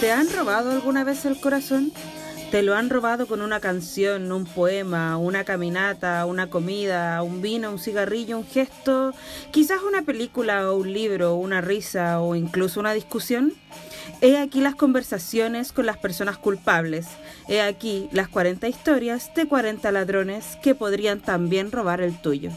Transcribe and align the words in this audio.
¿Te 0.00 0.12
han 0.12 0.30
robado 0.30 0.72
alguna 0.72 1.04
vez 1.04 1.24
el 1.24 1.40
corazón? 1.40 1.90
¿Te 2.50 2.62
lo 2.62 2.74
han 2.74 2.90
robado 2.90 3.26
con 3.26 3.40
una 3.40 3.60
canción, 3.60 4.30
un 4.30 4.44
poema, 4.44 5.16
una 5.16 5.44
caminata, 5.44 6.26
una 6.26 6.50
comida, 6.50 7.22
un 7.22 7.40
vino, 7.40 7.70
un 7.70 7.78
cigarrillo, 7.78 8.36
un 8.38 8.46
gesto, 8.46 9.14
quizás 9.52 9.80
una 9.82 10.02
película 10.02 10.70
o 10.70 10.76
un 10.76 10.92
libro, 10.92 11.36
una 11.36 11.62
risa 11.62 12.20
o 12.20 12.34
incluso 12.34 12.78
una 12.78 12.92
discusión? 12.92 13.54
He 14.20 14.36
aquí 14.36 14.60
las 14.60 14.74
conversaciones 14.74 15.72
con 15.72 15.86
las 15.86 15.96
personas 15.96 16.36
culpables. 16.36 17.06
He 17.48 17.62
aquí 17.62 18.10
las 18.12 18.28
40 18.28 18.68
historias 18.68 19.34
de 19.34 19.48
40 19.48 19.90
ladrones 19.92 20.58
que 20.62 20.74
podrían 20.74 21.20
también 21.20 21.72
robar 21.72 22.02
el 22.02 22.20
tuyo. 22.20 22.50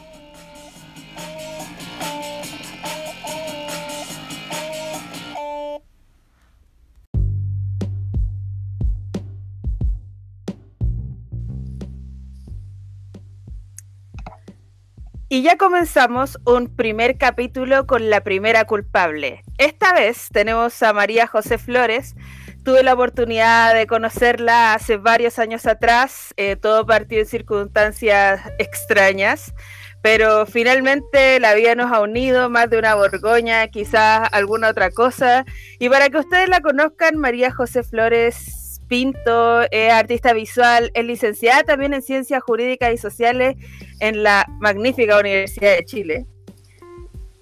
Y 15.31 15.43
ya 15.43 15.57
comenzamos 15.57 16.39
un 16.43 16.75
primer 16.75 17.19
capítulo 17.19 17.85
con 17.85 18.09
la 18.09 18.21
primera 18.21 18.65
culpable. 18.65 19.43
Esta 19.59 19.93
vez 19.93 20.27
tenemos 20.31 20.81
a 20.81 20.91
María 20.91 21.27
José 21.27 21.59
Flores. 21.59 22.15
Tuve 22.63 22.81
la 22.81 22.95
oportunidad 22.95 23.75
de 23.75 23.85
conocerla 23.85 24.73
hace 24.73 24.97
varios 24.97 25.37
años 25.37 25.67
atrás. 25.67 26.33
Eh, 26.35 26.55
todo 26.55 26.83
partió 26.87 27.19
en 27.19 27.27
circunstancias 27.27 28.41
extrañas, 28.57 29.53
pero 30.01 30.47
finalmente 30.47 31.39
la 31.39 31.53
vida 31.53 31.75
nos 31.75 31.91
ha 31.91 32.01
unido, 32.01 32.49
más 32.49 32.67
de 32.71 32.79
una 32.79 32.95
borgoña, 32.95 33.67
quizás 33.67 34.27
alguna 34.31 34.69
otra 34.69 34.89
cosa. 34.89 35.45
Y 35.77 35.89
para 35.89 36.09
que 36.09 36.17
ustedes 36.17 36.49
la 36.49 36.61
conozcan, 36.61 37.17
María 37.17 37.51
José 37.51 37.83
Flores 37.83 38.58
Pinto, 38.89 39.61
es 39.71 39.93
artista 39.93 40.33
visual, 40.33 40.91
es 40.93 41.05
licenciada 41.05 41.63
también 41.63 41.93
en 41.93 42.01
Ciencias 42.01 42.43
Jurídicas 42.43 42.93
y 42.93 42.97
Sociales 42.97 43.55
en 43.99 44.23
la 44.23 44.45
magnífica 44.59 45.19
Universidad 45.19 45.77
de 45.77 45.85
Chile. 45.85 46.25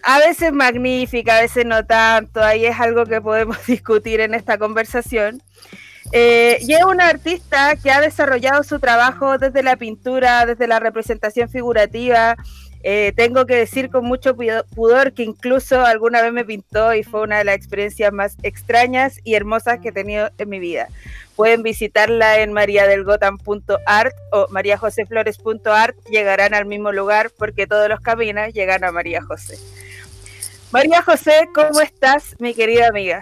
A 0.03 0.19
veces 0.19 0.53
magnífica, 0.53 1.37
a 1.37 1.41
veces 1.41 1.65
no 1.65 1.85
tanto, 1.85 2.43
ahí 2.43 2.65
es 2.65 2.79
algo 2.79 3.05
que 3.05 3.21
podemos 3.21 3.57
discutir 3.65 4.19
en 4.19 4.33
esta 4.33 4.57
conversación. 4.57 5.41
Eh, 6.11 6.57
y 6.61 6.73
es 6.73 6.83
una 6.83 7.07
artista 7.07 7.75
que 7.75 7.91
ha 7.91 7.99
desarrollado 7.99 8.63
su 8.63 8.79
trabajo 8.79 9.37
desde 9.37 9.63
la 9.63 9.75
pintura, 9.75 10.45
desde 10.45 10.67
la 10.67 10.79
representación 10.79 11.49
figurativa. 11.49 12.35
Eh, 12.89 13.11
tengo 13.17 13.45
que 13.45 13.55
decir 13.57 13.89
con 13.89 14.05
mucho 14.05 14.33
pudor 14.33 15.11
que 15.11 15.23
incluso 15.23 15.81
alguna 15.81 16.21
vez 16.21 16.31
me 16.31 16.45
pintó 16.45 16.93
y 16.93 17.03
fue 17.03 17.19
una 17.19 17.39
de 17.39 17.43
las 17.43 17.55
experiencias 17.55 18.13
más 18.13 18.37
extrañas 18.43 19.19
y 19.25 19.33
hermosas 19.33 19.79
que 19.81 19.89
he 19.89 19.91
tenido 19.91 20.29
en 20.37 20.47
mi 20.47 20.57
vida. 20.57 20.87
Pueden 21.35 21.63
visitarla 21.63 22.39
en 22.39 22.53
mariadelgotan.art 22.53 24.15
o 24.31 24.47
mariajoseflores.art. 24.51 25.97
Llegarán 26.09 26.53
al 26.53 26.65
mismo 26.65 26.93
lugar 26.93 27.29
porque 27.37 27.67
todos 27.67 27.89
los 27.89 27.99
caminos 27.99 28.53
llegan 28.53 28.85
a 28.85 28.93
María 28.93 29.21
José. 29.21 29.57
María 30.71 31.01
José, 31.01 31.49
¿cómo 31.53 31.81
estás, 31.81 32.37
mi 32.39 32.53
querida 32.53 32.87
amiga? 32.87 33.21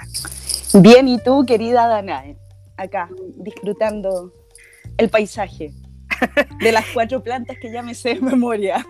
Bien, 0.76 1.08
¿y 1.08 1.18
tú, 1.18 1.44
querida 1.44 1.88
Danae? 1.88 2.38
Acá, 2.78 3.10
disfrutando 3.36 4.32
el 5.00 5.10
paisaje 5.10 5.74
de 6.60 6.72
las 6.72 6.86
cuatro 6.94 7.24
plantas 7.24 7.58
que 7.58 7.72
ya 7.72 7.82
me 7.82 7.96
sé 7.96 8.16
de 8.16 8.22
memoria. 8.22 8.86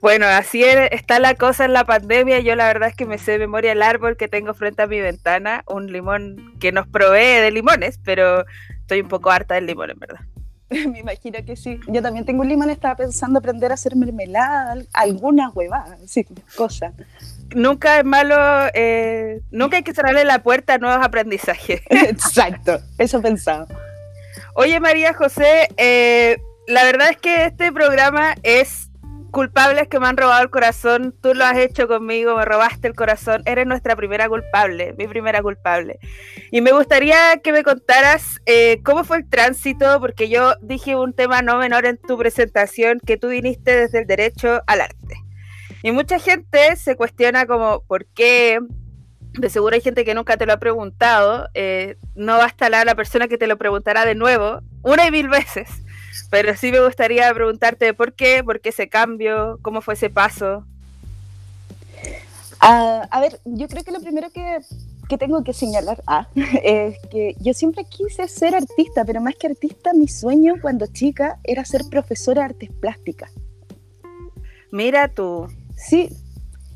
Bueno, 0.00 0.26
así 0.26 0.62
está 0.64 1.18
la 1.18 1.34
cosa 1.34 1.64
en 1.64 1.72
la 1.72 1.84
pandemia. 1.84 2.40
Yo 2.40 2.54
la 2.56 2.66
verdad 2.66 2.88
es 2.88 2.96
que 2.96 3.06
me 3.06 3.18
sé 3.18 3.32
de 3.32 3.38
memoria 3.38 3.72
el 3.72 3.82
árbol 3.82 4.16
que 4.16 4.28
tengo 4.28 4.54
frente 4.54 4.82
a 4.82 4.86
mi 4.86 5.00
ventana, 5.00 5.64
un 5.66 5.92
limón 5.92 6.54
que 6.60 6.72
nos 6.72 6.86
provee 6.86 7.40
de 7.40 7.50
limones, 7.50 7.98
pero 8.04 8.44
estoy 8.80 9.00
un 9.00 9.08
poco 9.08 9.30
harta 9.30 9.54
del 9.54 9.66
limón, 9.66 9.90
en 9.90 9.98
verdad. 9.98 10.20
me 10.90 11.00
imagino 11.00 11.38
que 11.44 11.56
sí. 11.56 11.80
Yo 11.86 12.02
también 12.02 12.24
tengo 12.24 12.42
un 12.42 12.48
limón, 12.48 12.70
estaba 12.70 12.96
pensando 12.96 13.38
aprender 13.38 13.70
a 13.70 13.74
hacer 13.74 13.96
mermelada, 13.96 14.76
alguna 14.92 15.50
huevada, 15.50 15.98
sí, 16.06 16.26
cosa. 16.56 16.92
Nunca 17.54 17.98
es 17.98 18.04
malo, 18.04 18.36
eh, 18.74 19.40
nunca 19.50 19.78
hay 19.78 19.82
que 19.82 19.94
cerrarle 19.94 20.24
la 20.24 20.42
puerta 20.42 20.74
a 20.74 20.78
nuevos 20.78 21.04
aprendizajes. 21.04 21.80
Exacto, 21.90 22.78
eso 22.98 23.22
pensaba. 23.22 23.66
Oye, 24.54 24.78
María 24.80 25.14
José, 25.14 25.68
eh, 25.76 26.38
la 26.68 26.84
verdad 26.84 27.08
es 27.10 27.16
que 27.16 27.46
este 27.46 27.72
programa 27.72 28.34
es 28.42 28.90
culpables 29.30 29.88
que 29.88 29.98
me 29.98 30.06
han 30.06 30.18
robado 30.18 30.42
el 30.42 30.50
corazón. 30.50 31.14
Tú 31.22 31.32
lo 31.32 31.46
has 31.46 31.56
hecho 31.56 31.88
conmigo, 31.88 32.36
me 32.36 32.44
robaste 32.44 32.86
el 32.88 32.94
corazón. 32.94 33.42
Eres 33.46 33.66
nuestra 33.66 33.96
primera 33.96 34.28
culpable, 34.28 34.94
mi 34.98 35.08
primera 35.08 35.40
culpable. 35.40 35.98
Y 36.50 36.60
me 36.60 36.72
gustaría 36.72 37.38
que 37.42 37.52
me 37.52 37.62
contaras 37.62 38.40
eh, 38.44 38.82
cómo 38.84 39.02
fue 39.04 39.16
el 39.16 39.28
tránsito, 39.30 39.98
porque 39.98 40.28
yo 40.28 40.56
dije 40.60 40.94
un 40.94 41.14
tema 41.14 41.40
no 41.40 41.56
menor 41.56 41.86
en 41.86 41.96
tu 41.96 42.18
presentación, 42.18 43.00
que 43.00 43.16
tú 43.16 43.28
viniste 43.28 43.74
desde 43.74 44.00
el 44.00 44.06
derecho 44.06 44.60
al 44.66 44.82
arte. 44.82 45.16
Y 45.82 45.90
mucha 45.92 46.18
gente 46.18 46.76
se 46.76 46.96
cuestiona 46.96 47.46
como, 47.46 47.82
¿por 47.86 48.04
qué? 48.04 48.60
De 49.38 49.48
seguro 49.48 49.74
hay 49.74 49.80
gente 49.80 50.04
que 50.04 50.14
nunca 50.14 50.36
te 50.36 50.44
lo 50.44 50.52
ha 50.52 50.58
preguntado. 50.58 51.48
Eh, 51.54 51.96
no 52.14 52.36
basta 52.36 52.68
la, 52.68 52.84
la 52.84 52.94
persona 52.94 53.26
que 53.26 53.38
te 53.38 53.46
lo 53.46 53.56
preguntará 53.56 54.04
de 54.04 54.14
nuevo, 54.14 54.60
una 54.82 55.06
y 55.06 55.10
mil 55.10 55.28
veces. 55.28 55.82
Pero 56.30 56.54
sí 56.56 56.70
me 56.70 56.84
gustaría 56.84 57.32
preguntarte 57.32 57.94
por 57.94 58.12
qué, 58.12 58.44
por 58.44 58.60
qué 58.60 58.68
ese 58.68 58.88
cambio, 58.88 59.58
cómo 59.62 59.80
fue 59.80 59.94
ese 59.94 60.10
paso. 60.10 60.64
Ah, 62.60 63.06
a 63.10 63.20
ver, 63.20 63.40
yo 63.44 63.68
creo 63.68 63.84
que 63.84 63.92
lo 63.92 64.00
primero 64.00 64.30
que, 64.30 64.58
que 65.08 65.16
tengo 65.16 65.42
que 65.42 65.52
señalar 65.52 66.02
ah, 66.06 66.28
es 66.62 66.98
que 67.10 67.34
yo 67.40 67.54
siempre 67.54 67.84
quise 67.84 68.28
ser 68.28 68.54
artista, 68.54 69.04
pero 69.04 69.20
más 69.20 69.36
que 69.36 69.46
artista, 69.46 69.92
mi 69.94 70.08
sueño 70.08 70.56
cuando 70.60 70.86
chica 70.86 71.38
era 71.44 71.64
ser 71.64 71.82
profesora 71.90 72.42
de 72.42 72.46
artes 72.46 72.70
plásticas. 72.80 73.32
Mira 74.70 75.08
tú. 75.08 75.46
Sí, 75.76 76.10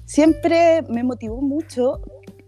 siempre 0.06 0.82
me 0.88 1.02
motivó 1.02 1.42
mucho 1.42 2.00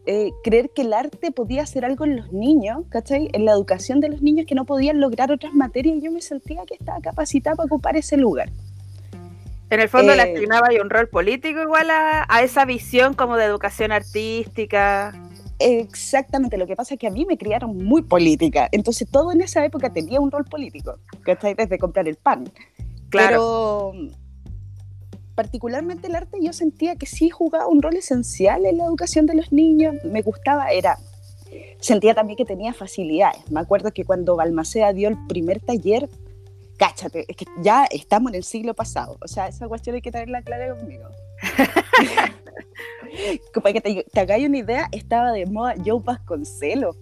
eh, 0.06 0.32
creer 0.42 0.70
que 0.70 0.82
el 0.82 0.92
arte 0.92 1.32
podía 1.32 1.62
hacer 1.62 1.84
algo 1.84 2.04
en 2.04 2.16
los 2.16 2.30
niños, 2.32 2.84
¿cachai? 2.90 3.30
En 3.32 3.46
la 3.46 3.52
educación 3.52 4.00
de 4.00 4.10
los 4.10 4.20
niños 4.20 4.44
que 4.46 4.54
no 4.54 4.66
podían 4.66 5.00
lograr 5.00 5.32
otras 5.32 5.54
materias 5.54 5.96
yo 6.02 6.10
me 6.10 6.20
sentía 6.20 6.62
que 6.66 6.74
estaba 6.74 7.00
capacitada 7.00 7.56
para 7.56 7.66
ocupar 7.66 7.96
ese 7.96 8.18
lugar. 8.18 8.50
En 9.70 9.80
el 9.80 9.88
fondo 9.88 10.14
le 10.14 10.22
eh, 10.22 10.34
asignaba 10.34 10.68
un 10.82 10.90
rol 10.90 11.08
político 11.08 11.62
igual 11.62 11.88
a, 11.90 12.42
esa 12.42 12.66
visión 12.66 13.14
como 13.14 13.36
de 13.36 13.46
educación 13.46 13.92
artística. 13.92 15.14
Exactamente, 15.58 16.58
lo 16.58 16.66
que 16.66 16.76
pasa 16.76 16.94
es 16.94 17.00
que 17.00 17.06
a 17.06 17.10
mí 17.10 17.24
me 17.24 17.38
criaron 17.38 17.76
muy 17.76 18.02
política, 18.02 18.68
entonces 18.72 19.08
todo 19.10 19.32
en 19.32 19.40
esa 19.40 19.64
época 19.64 19.90
tenía 19.90 20.20
un 20.20 20.30
rol 20.30 20.44
político, 20.44 20.98
¿cachai? 21.22 21.54
Desde 21.54 21.78
comprar 21.78 22.06
el 22.08 22.16
pan. 22.16 22.44
Claro. 23.08 23.92
Pero 23.94 24.23
particularmente 25.34 26.08
el 26.08 26.14
arte 26.14 26.38
yo 26.40 26.52
sentía 26.52 26.96
que 26.96 27.06
sí 27.06 27.30
jugaba 27.30 27.66
un 27.66 27.82
rol 27.82 27.96
esencial 27.96 28.66
en 28.66 28.78
la 28.78 28.84
educación 28.84 29.26
de 29.26 29.34
los 29.34 29.52
niños, 29.52 29.96
me 30.04 30.22
gustaba, 30.22 30.70
era, 30.70 30.98
sentía 31.80 32.14
también 32.14 32.36
que 32.36 32.44
tenía 32.44 32.72
facilidades. 32.72 33.50
Me 33.50 33.60
acuerdo 33.60 33.92
que 33.92 34.04
cuando 34.04 34.36
Balmaceda 34.36 34.92
dio 34.92 35.08
el 35.08 35.16
primer 35.26 35.60
taller, 35.60 36.08
cáchate, 36.76 37.24
es 37.28 37.36
que 37.36 37.46
ya 37.62 37.84
estamos 37.90 38.32
en 38.32 38.36
el 38.36 38.44
siglo 38.44 38.74
pasado, 38.74 39.18
o 39.20 39.28
sea, 39.28 39.48
esa 39.48 39.68
cuestión 39.68 39.96
hay 39.96 40.02
que 40.02 40.12
tenerla 40.12 40.42
clara 40.42 40.76
conmigo. 40.76 41.08
Para 43.62 43.72
que 43.72 43.80
te, 43.80 44.04
te 44.12 44.20
hagáis 44.20 44.48
una 44.48 44.58
idea, 44.58 44.88
estaba 44.92 45.32
de 45.32 45.46
moda 45.46 45.74
Joe 45.84 46.00
Vasconcelos. 46.02 46.96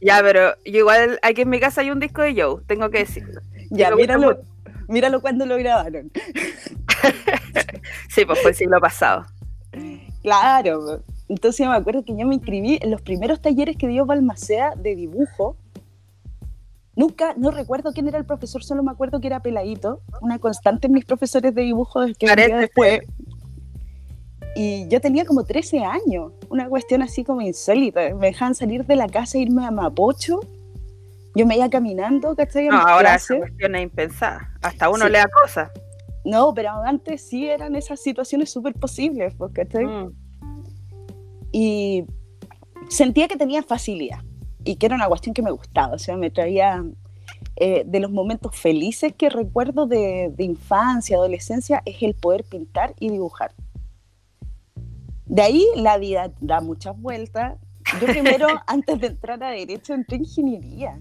ya, 0.00 0.20
pero 0.22 0.54
igual 0.64 1.18
aquí 1.22 1.42
en 1.42 1.50
mi 1.50 1.60
casa 1.60 1.80
hay 1.80 1.90
un 1.90 2.00
disco 2.00 2.22
de 2.22 2.40
Joe, 2.40 2.62
tengo 2.66 2.90
que 2.90 2.98
decirlo. 2.98 3.40
Ya, 3.70 3.94
míralo, 3.94 4.42
míralo 4.90 5.20
cuando 5.20 5.46
lo 5.46 5.56
grabaron. 5.56 6.10
sí, 8.08 8.24
pues 8.24 8.40
fue 8.40 8.50
el 8.50 8.56
siglo 8.56 8.80
pasado. 8.80 9.24
Claro, 10.22 11.02
entonces 11.28 11.66
me 11.66 11.74
acuerdo 11.74 12.04
que 12.04 12.16
yo 12.16 12.26
me 12.26 12.34
inscribí 12.34 12.78
en 12.82 12.90
los 12.90 13.00
primeros 13.02 13.40
talleres 13.40 13.76
que 13.76 13.88
dio 13.88 14.04
Balmacea 14.04 14.74
de 14.76 14.96
dibujo. 14.96 15.56
Nunca, 16.96 17.34
no 17.36 17.50
recuerdo 17.50 17.92
quién 17.92 18.08
era 18.08 18.18
el 18.18 18.26
profesor, 18.26 18.62
solo 18.62 18.82
me 18.82 18.90
acuerdo 18.90 19.20
que 19.20 19.28
era 19.28 19.40
Peladito, 19.40 20.02
una 20.20 20.38
constante 20.38 20.88
en 20.88 20.92
mis 20.92 21.04
profesores 21.04 21.54
de 21.54 21.62
dibujo 21.62 22.00
que 22.18 22.34
después. 22.34 23.00
Y 24.56 24.88
yo 24.88 25.00
tenía 25.00 25.24
como 25.24 25.44
13 25.44 25.84
años, 25.84 26.32
una 26.48 26.68
cuestión 26.68 27.02
así 27.02 27.22
como 27.22 27.40
insólita. 27.40 28.12
Me 28.14 28.26
dejaban 28.26 28.54
salir 28.54 28.84
de 28.84 28.96
la 28.96 29.06
casa 29.06 29.38
e 29.38 29.42
irme 29.42 29.64
a 29.64 29.70
Mapocho. 29.70 30.40
Yo 31.34 31.46
me 31.46 31.56
iba 31.56 31.68
caminando, 31.70 32.34
¿cachai? 32.34 32.68
No, 32.68 32.76
ahora 32.76 33.14
esa 33.14 33.36
cuestión 33.38 33.74
es 33.76 33.82
impensada. 33.82 34.52
Hasta 34.62 34.88
uno 34.88 35.08
le 35.08 35.18
da 35.18 35.28
cosas. 35.28 35.70
No, 36.24 36.52
pero 36.54 36.70
antes 36.84 37.28
sí 37.28 37.48
eran 37.48 37.76
esas 37.76 38.00
situaciones 38.00 38.50
súper 38.50 38.74
posibles, 38.74 39.34
porque 39.34 39.64
mm. 39.64 40.12
Y 41.52 42.04
sentía 42.88 43.28
que 43.28 43.36
tenía 43.36 43.62
facilidad 43.62 44.20
y 44.64 44.76
que 44.76 44.86
era 44.86 44.94
una 44.94 45.08
cuestión 45.08 45.34
que 45.34 45.42
me 45.42 45.50
gustaba, 45.50 45.94
o 45.94 45.98
sea, 45.98 46.16
me 46.16 46.30
traía 46.30 46.84
eh, 47.56 47.82
de 47.86 48.00
los 48.00 48.10
momentos 48.10 48.54
felices 48.54 49.14
que 49.16 49.30
recuerdo 49.30 49.86
de, 49.86 50.32
de, 50.36 50.44
infancia, 50.44 51.16
adolescencia, 51.16 51.82
es 51.86 52.02
el 52.02 52.14
poder 52.14 52.44
pintar 52.44 52.94
y 53.00 53.10
dibujar. 53.10 53.52
De 55.26 55.42
ahí 55.42 55.66
la 55.76 55.96
vida 55.98 56.32
da 56.40 56.60
muchas 56.60 57.00
vueltas 57.00 57.56
Yo 58.00 58.06
primero, 58.06 58.46
antes 58.66 59.00
de 59.00 59.06
entrar 59.08 59.42
a 59.42 59.50
Derecho, 59.50 59.94
entré 59.94 60.16
en 60.16 60.24
Ingeniería. 60.24 60.98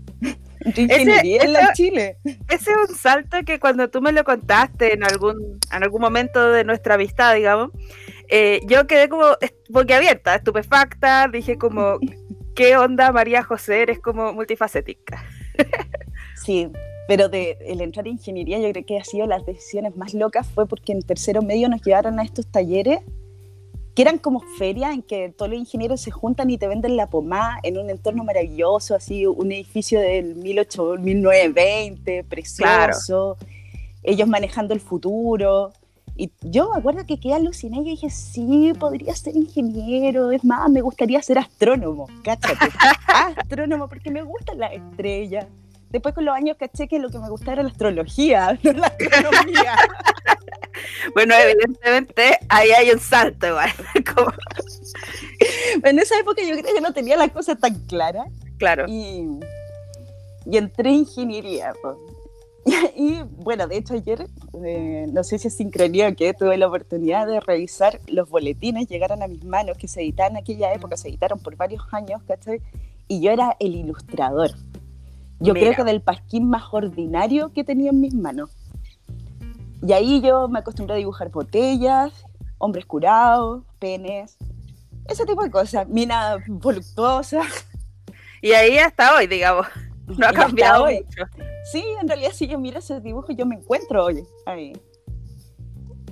Entré 0.62 0.84
en 0.84 0.92
Ingeniería 0.92 1.44
en 1.44 1.54
la 1.54 1.74
Chile. 1.74 2.18
Ese 2.24 2.72
es 2.72 2.90
un 2.90 2.96
salto 2.96 3.38
que 3.46 3.60
cuando 3.60 3.90
tú 3.90 4.02
me 4.02 4.12
lo 4.12 4.24
contaste 4.24 4.94
en 4.94 5.04
algún, 5.04 5.60
en 5.72 5.84
algún 5.84 6.02
momento 6.02 6.52
de 6.52 6.64
nuestra 6.64 6.96
amistad, 6.96 7.36
digamos, 7.36 7.72
eh, 8.30 8.62
yo 8.68 8.88
quedé 8.88 9.10
como 9.10 9.26
abierta, 9.74 10.36
estupefacta, 10.36 11.28
dije 11.28 11.58
como, 11.58 12.00
¿qué 12.56 12.78
onda 12.78 13.12
María 13.12 13.44
José? 13.44 13.82
Eres 13.82 14.00
como 14.00 14.34
multifacética. 14.34 15.24
sí, 16.36 16.70
pero 17.08 17.28
de 17.28 17.58
el 17.62 17.82
entrar 17.82 18.08
en 18.08 18.14
ingeniería 18.14 18.60
yo 18.60 18.72
creo 18.72 18.86
que 18.86 18.98
ha 19.00 19.04
sido 19.04 19.26
las 19.26 19.46
decisiones 19.46 19.96
más 19.96 20.14
locas 20.14 20.48
fue 20.48 20.68
porque 20.68 20.92
en 20.92 21.02
tercero 21.02 21.42
medio 21.42 21.68
nos 21.68 21.82
llevaron 21.82 22.20
a 22.20 22.24
estos 22.24 22.52
talleres 22.52 23.00
que 24.00 24.04
eran 24.04 24.18
como 24.18 24.40
ferias 24.40 24.94
en 24.94 25.02
que 25.02 25.28
todos 25.28 25.52
los 25.52 25.60
ingenieros 25.60 26.00
se 26.00 26.10
juntan 26.10 26.50
y 26.50 26.58
te 26.58 26.70
venden 26.70 26.96
la 26.96 27.08
pomada 27.08 27.60
en 27.64 27.78
un 27.78 27.90
entorno 27.90 28.24
maravilloso, 28.24 28.96
así 28.96 29.26
un 29.26 29.52
edificio 29.52 30.00
del 30.00 30.42
18, 30.42 31.00
1920, 31.00 32.24
precioso, 32.24 33.36
ellos 34.02 34.26
manejando 34.30 34.74
el 34.74 34.80
futuro. 34.80 35.74
Y 36.16 36.32
yo 36.40 36.72
me 36.72 36.80
acuerdo 36.80 37.06
que 37.06 37.20
quedé 37.20 37.34
alucinada 37.34 37.84
y 37.84 37.90
dije, 37.90 38.10
sí, 38.10 38.72
podría 38.80 39.14
ser 39.18 39.36
ingeniero, 39.36 40.32
es 40.32 40.46
más, 40.46 40.70
me 40.70 40.80
gustaría 40.80 41.22
ser 41.22 41.38
astrónomo, 41.38 42.08
cáchate, 42.24 42.70
astrónomo, 43.38 43.90
porque 43.90 44.12
me 44.12 44.22
gustan 44.22 44.60
las 44.60 44.72
estrellas. 44.72 45.46
Después 45.90 46.14
con 46.14 46.26
los 46.26 46.36
años 46.36 46.58
caché 46.58 46.88
que 46.88 47.00
lo 47.00 47.10
que 47.10 47.18
me 47.20 47.30
gustaba 47.30 47.54
era 47.54 47.64
la 47.64 47.70
astrología, 47.70 48.60
no 48.64 48.74
la 48.74 48.88
astronomía. 48.88 49.76
bueno, 51.16 51.34
evidentemente 51.36 52.38
ahí 52.48 52.70
hay 52.72 52.92
un 52.92 53.00
salto 53.00 53.48
igual. 53.48 53.70
En 55.84 55.98
esa 55.98 56.20
época 56.20 56.42
yo 56.42 56.58
creo 56.60 56.76
que 56.76 56.82
no 56.82 56.94
tenía 56.94 57.16
las 57.16 57.32
cosas 57.32 57.58
tan 57.60 57.74
claras. 57.86 58.28
Claro. 58.58 58.86
Y, 58.88 59.26
entré 60.52 60.90
en 60.90 60.96
ingeniería. 60.96 61.74
Y, 62.96 63.22
bueno, 63.38 63.68
de 63.68 63.78
hecho 63.78 63.94
ayer, 63.94 64.28
eh, 64.66 65.08
no 65.12 65.24
sé 65.24 65.40
si 65.40 65.48
es 65.48 65.56
sincronía 65.56 66.14
que 66.14 66.34
tuve 66.34 66.58
la 66.58 66.68
oportunidad 66.68 67.26
de 67.26 67.40
revisar 67.40 68.02
los 68.08 68.30
boletines, 68.30 68.88
llegaron 68.88 69.24
a 69.24 69.28
mis 69.28 69.46
manos, 69.46 69.78
que 69.78 69.88
se 69.88 70.02
editaron 70.02 70.36
en 70.36 70.44
aquella 70.44 70.74
época, 70.74 70.98
se 70.98 71.08
editaron 71.08 71.40
por 71.40 71.56
varios 71.56 71.82
años, 71.94 72.22
¿cachai? 72.28 72.62
Y 73.08 73.22
yo 73.22 73.32
era 73.32 73.56
el 73.60 73.76
ilustrador. 73.76 74.52
Yo 75.40 75.54
creo 75.54 75.74
que 75.74 75.84
del 75.84 76.02
pasquín 76.02 76.50
más 76.50 76.64
ordinario 76.72 77.54
que 77.54 77.64
tenía 77.64 77.92
en 77.92 78.02
mis 78.02 78.14
manos. 78.14 78.50
Y 79.82 79.94
ahí 79.94 80.22
yo 80.22 80.50
me 80.50 80.60
acostumbré 80.60 80.96
a 80.96 80.98
dibujar 80.98 81.30
botellas, 81.32 82.12
hombres 82.58 82.86
curados, 82.86 83.64
penes, 83.80 84.38
ese 85.08 85.26
tipo 85.26 85.42
de 85.44 85.50
cosas, 85.50 85.88
minas 85.88 86.40
voluptuosas. 86.48 87.46
Y 88.42 88.54
ahí 88.54 88.78
hasta 88.78 89.18
hoy, 89.18 89.28
digamos, 89.28 89.68
no 90.08 90.26
ha 90.26 90.32
cambiado 90.32 90.86
hoy. 90.86 91.04
mucho. 91.04 91.26
Sí, 91.74 91.84
en 92.02 92.08
realidad 92.08 92.32
si 92.32 92.48
yo 92.48 92.58
miro 92.58 92.80
esos 92.80 93.04
dibujos 93.04 93.36
yo 93.36 93.46
me 93.46 93.56
encuentro 93.56 94.06
hoy 94.06 94.24
ahí. 94.46 94.72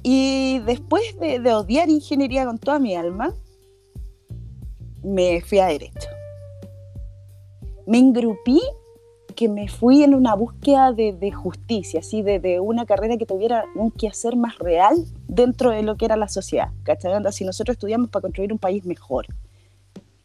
Y 0.03 0.59
después 0.65 1.18
de, 1.21 1.39
de 1.39 1.53
odiar 1.53 1.88
ingeniería 1.89 2.45
con 2.45 2.57
toda 2.57 2.80
mi 2.80 2.97
alma, 2.97 3.33
me 5.03 5.39
fui 5.39 5.59
a 5.59 5.68
derecho. 5.68 6.09
Me 7.85 8.00
engrupí 8.00 8.59
que 9.38 9.48
me 9.48 9.68
fui 9.68 10.01
en 10.01 10.16
una 10.16 10.34
búsqueda 10.34 10.94
de, 10.94 11.31
justicia, 11.31 12.00
así 12.00 12.24
de, 12.24 12.60
una 12.60 12.88
carrera 12.88 13.18
que 13.18 13.28
tuviera 13.28 13.66
un 13.75 13.92
quehacer 13.92 14.36
más 14.36 14.57
real 14.57 15.06
dentro 15.28 15.69
de 15.69 15.84
lo 15.84 15.95
que 15.95 16.06
era 16.06 16.18
la 16.18 16.28
sociedad. 16.28 16.72
¿cachai? 16.81 17.13
Si 17.31 17.45
nosotros 17.45 17.75
estudiamos 17.75 18.10
para 18.10 18.24
construir 18.24 18.51
un 18.51 18.57
país 18.57 18.84
mejor. 18.84 19.28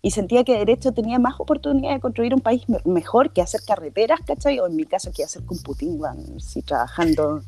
Y 0.00 0.12
sentía 0.12 0.44
que 0.44 0.56
Derecho 0.56 0.93
tenía 0.93 1.19
más 1.19 1.35
oportunidad 1.38 1.93
de 1.93 2.00
construir 2.00 2.35
un 2.35 2.41
país 2.41 2.62
mejor 2.87 3.35
que 3.35 3.43
hacer 3.43 3.61
carreteras, 3.67 4.19
¿cachai? 4.26 4.59
O 4.61 4.67
en 4.67 4.76
mi 4.76 4.87
caso, 4.87 5.12
que 5.12 5.23
hacer 5.23 5.44
computing, 5.44 6.00
si 6.41 6.62
trabajando 6.62 7.43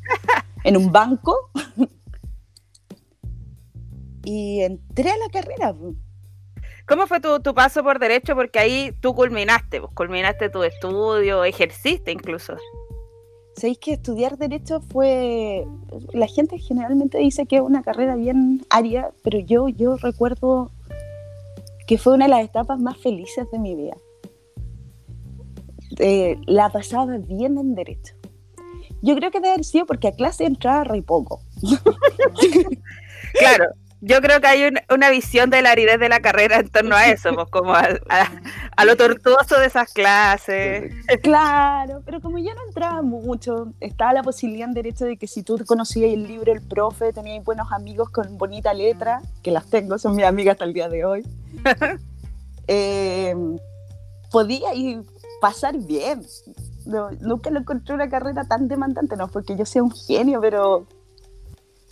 en 0.63 0.77
un 0.77 0.91
banco. 0.91 1.35
y 4.23 4.61
entré 4.61 5.09
a 5.09 5.17
la 5.17 5.29
carrera. 5.33 5.73
¿Cómo 6.87 7.07
fue 7.07 7.19
tu, 7.19 7.53
paso 7.55 7.83
por 7.83 7.99
derecho? 7.99 8.35
Porque 8.35 8.59
ahí 8.59 8.91
tú 9.01 9.15
culminaste, 9.15 9.81
pues, 9.81 9.91
culminaste 9.93 10.49
tu 10.49 10.63
estudio, 10.63 11.43
ejerciste 11.43 12.11
incluso. 12.11 12.55
Sabéis 13.55 13.79
que 13.79 13.93
estudiar 13.93 14.37
derecho 14.37 14.81
fue, 14.81 15.65
la 16.13 16.27
gente 16.27 16.59
generalmente 16.59 17.17
dice 17.17 17.45
que 17.45 17.55
es 17.55 17.61
una 17.61 17.81
carrera 17.81 18.15
bien 18.15 18.65
aria, 18.69 19.11
pero 19.23 19.39
yo, 19.39 19.69
yo 19.69 19.95
recuerdo 19.95 20.71
que 21.87 21.97
fue 21.97 22.13
una 22.13 22.25
de 22.25 22.31
las 22.31 22.43
etapas 22.43 22.79
más 22.79 22.97
felices 22.97 23.49
de 23.51 23.59
mi 23.59 23.75
vida. 23.75 23.97
Eh, 25.99 26.37
la 26.45 26.69
pasaba 26.69 27.17
bien 27.17 27.57
en 27.57 27.75
derecho. 27.75 28.13
Yo 29.01 29.15
creo 29.15 29.31
que 29.31 29.39
debe 29.39 29.53
haber 29.53 29.65
sido 29.65 29.85
porque 29.85 30.09
a 30.09 30.11
clase 30.11 30.45
entraba 30.45 30.83
re 30.83 31.01
poco. 31.01 31.41
claro, 33.39 33.65
yo 34.05 34.21
creo 34.21 34.39
que 34.39 34.47
hay 34.47 34.69
una 34.89 35.09
visión 35.09 35.49
de 35.49 35.63
la 35.63 35.71
aridez 35.71 35.99
de 35.99 36.09
la 36.09 36.19
carrera 36.19 36.59
en 36.59 36.69
torno 36.69 36.95
a 36.95 37.07
eso, 37.07 37.33
pues 37.33 37.49
como 37.49 37.73
a, 37.73 38.85
lo 38.85 38.95
tortuoso 38.95 39.59
de 39.59 39.65
esas 39.65 39.91
clases. 39.91 40.93
Claro, 41.23 42.03
pero 42.05 42.21
como 42.21 42.37
yo 42.37 42.53
no 42.53 42.61
entraba 42.67 43.01
mucho, 43.01 43.73
estaba 43.79 44.13
la 44.13 44.21
posibilidad 44.21 44.67
en 44.67 44.75
derecho 44.75 45.05
de 45.05 45.17
que 45.17 45.25
si 45.25 45.41
tú 45.41 45.59
conocías 45.65 46.13
el 46.13 46.27
libro 46.27 46.51
El 46.51 46.61
Profe, 46.61 47.13
tenías 47.13 47.43
buenos 47.43 47.71
amigos 47.71 48.11
con 48.11 48.37
bonita 48.37 48.75
letra, 48.75 49.21
que 49.41 49.49
las 49.49 49.65
tengo, 49.71 49.97
son 49.97 50.15
mis 50.15 50.25
amigas 50.25 50.53
hasta 50.53 50.65
el 50.65 50.73
día 50.73 50.87
de 50.87 51.03
hoy, 51.03 51.27
eh, 52.67 53.35
podía 54.31 54.75
ir 54.75 55.03
pasar 55.41 55.77
bien. 55.79 56.21
nunca 57.21 57.49
lo 57.49 57.59
encontré 57.59 57.95
una 57.95 58.07
carrera 58.07 58.43
tan 58.43 58.67
demandante, 58.67 59.15
no 59.15 59.27
porque 59.29 59.55
yo 59.55 59.65
sea 59.65 59.81
un 59.81 59.91
genio, 59.91 60.39
pero 60.41 60.85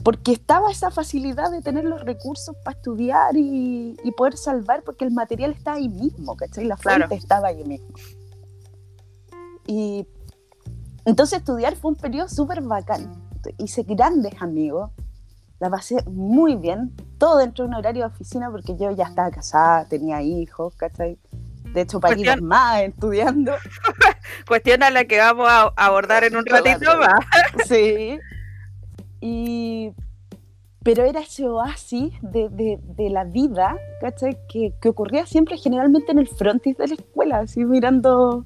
porque 0.03 0.33
estaba 0.33 0.69
esa 0.69 0.91
facilidad 0.91 1.49
de 1.51 1.61
tener 1.61 1.85
los 1.85 2.01
recursos 2.03 2.55
para 2.63 2.75
estudiar 2.75 3.35
y, 3.35 3.95
poder 4.17 4.37
salvar, 4.37 4.83
porque 4.83 5.05
el 5.05 5.11
material 5.11 5.51
está 5.51 5.73
ahí 5.73 5.89
mismo, 5.89 6.35
¿cachai? 6.35 6.65
La 6.65 6.77
fuente 6.77 7.15
estaba 7.15 7.47
ahí 7.47 7.63
mismo. 7.63 7.87
Y 9.65 10.05
entonces 11.05 11.39
estudiar 11.39 11.75
fue 11.75 11.91
un 11.91 11.97
periodo 11.97 12.27
súper 12.27 12.61
bacán. 12.61 13.13
Hice 13.57 13.83
grandes 13.83 14.41
amigos, 14.41 14.91
la 15.59 15.69
pasé 15.69 16.03
muy 16.05 16.55
bien, 16.55 16.93
todo 17.17 17.37
dentro 17.37 17.63
de 17.63 17.69
un 17.69 17.75
horario 17.75 18.03
de 18.03 18.13
oficina, 18.13 18.51
porque 18.51 18.75
yo 18.77 18.91
ya 18.91 19.05
estaba 19.05 19.31
casada, 19.31 19.85
tenía 19.85 20.21
hijos, 20.21 20.75
¿cachai? 20.75 21.17
De 21.73 21.81
hecho, 21.81 21.99
para 21.99 22.19
ir 22.19 22.41
más 22.41 22.81
estudiando. 22.81 23.53
Cuestión 24.47 24.83
a 24.83 24.91
la 24.91 25.05
que 25.05 25.17
vamos 25.17 25.47
a 25.49 25.73
abordar 25.75 26.23
en 26.23 26.35
un 26.35 26.45
ratito 26.45 26.97
más. 26.97 27.25
sí, 27.67 28.19
pero 30.83 31.05
era 31.05 31.21
ese 31.21 31.47
oasis 31.47 32.13
de, 32.21 32.79
la 33.09 33.23
vida, 33.23 33.77
¿cachai? 34.01 34.37
Que, 34.49 34.73
ocurría 34.85 35.25
siempre 35.25 35.57
generalmente 35.57 36.11
en 36.11 36.19
el 36.19 36.27
frontis 36.27 36.77
de 36.77 36.87
la 36.87 36.95
escuela, 36.95 37.39
así 37.39 37.63
mirando 37.63 38.45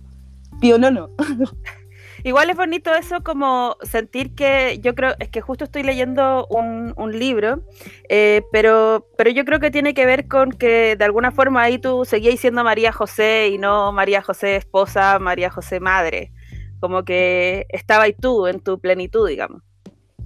pionono. 0.62 1.10
Igual 2.24 2.50
es 2.50 2.58
bonito 2.58 2.94
eso 2.94 3.24
como 3.24 3.78
sentir 3.84 4.36
que 4.36 4.80
yo 4.82 4.96
creo, 4.96 5.14
es 5.20 5.30
que 5.30 5.42
justo 5.42 5.64
estoy 5.64 5.84
leyendo 5.84 6.48
un, 6.48 6.94
libro, 7.18 7.64
eh, 8.10 8.42
pero, 8.52 9.08
pero 9.18 9.30
yo 9.30 9.46
creo 9.46 9.60
que 9.60 9.72
tiene 9.72 9.94
que 9.94 10.06
ver 10.06 10.28
con 10.28 10.52
que 10.52 10.96
de 10.96 11.06
alguna 11.06 11.32
forma 11.32 11.62
ahí 11.62 11.78
tú 11.78 12.06
seguías 12.06 12.40
siendo 12.40 12.64
María 12.64 12.92
José 12.92 13.50
y 13.50 13.58
no 13.58 13.92
María 13.92 14.22
José 14.22 14.58
esposa, 14.58 15.20
María 15.20 15.50
José 15.50 15.80
madre, 15.80 16.32
como 16.80 17.04
que 17.04 17.66
estaba 17.70 18.04
ahí 18.04 18.14
tú 18.14 18.48
en 18.48 18.60
tu 18.60 18.80
plenitud, 18.80 19.28
digamos. 19.28 19.67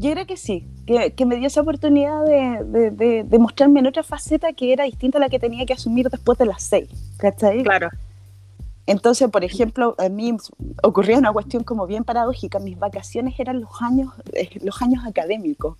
Yo 0.02 0.12
creo 0.14 0.26
que 0.26 0.36
sí, 0.36 0.66
que, 0.88 1.26
me 1.28 1.36
dio 1.36 1.46
esa 1.46 1.62
oportunidad 1.62 2.26
de, 2.26 2.90
de, 3.24 3.40
mostrarme 3.40 3.82
en 3.82 3.86
otra 3.86 4.02
faceta 4.02 4.52
que 4.52 4.74
era 4.74 4.84
distinta 4.86 5.20
a 5.20 5.22
la 5.22 5.30
que 5.30 5.38
tenía 5.38 5.64
que 5.68 5.74
asumir 5.74 6.10
después 6.10 6.40
de 6.40 6.48
las 6.48 6.64
seis, 6.64 6.90
¿cachai? 7.18 7.62
Claro. 7.62 7.88
Entonces, 8.88 9.30
por 9.30 9.44
ejemplo, 9.44 9.94
a 10.00 10.10
mí 10.10 10.36
ocurría 10.82 11.20
una 11.20 11.32
cuestión 11.32 11.64
como 11.64 11.86
bien 11.86 12.04
paradójica. 12.04 12.58
Mis 12.58 12.80
vacaciones 12.80 13.40
eran 13.40 13.62
los 13.62 13.80
años, 13.80 14.12
eh, 14.34 14.50
los 14.64 14.82
años 14.82 15.06
académicos. 15.06 15.78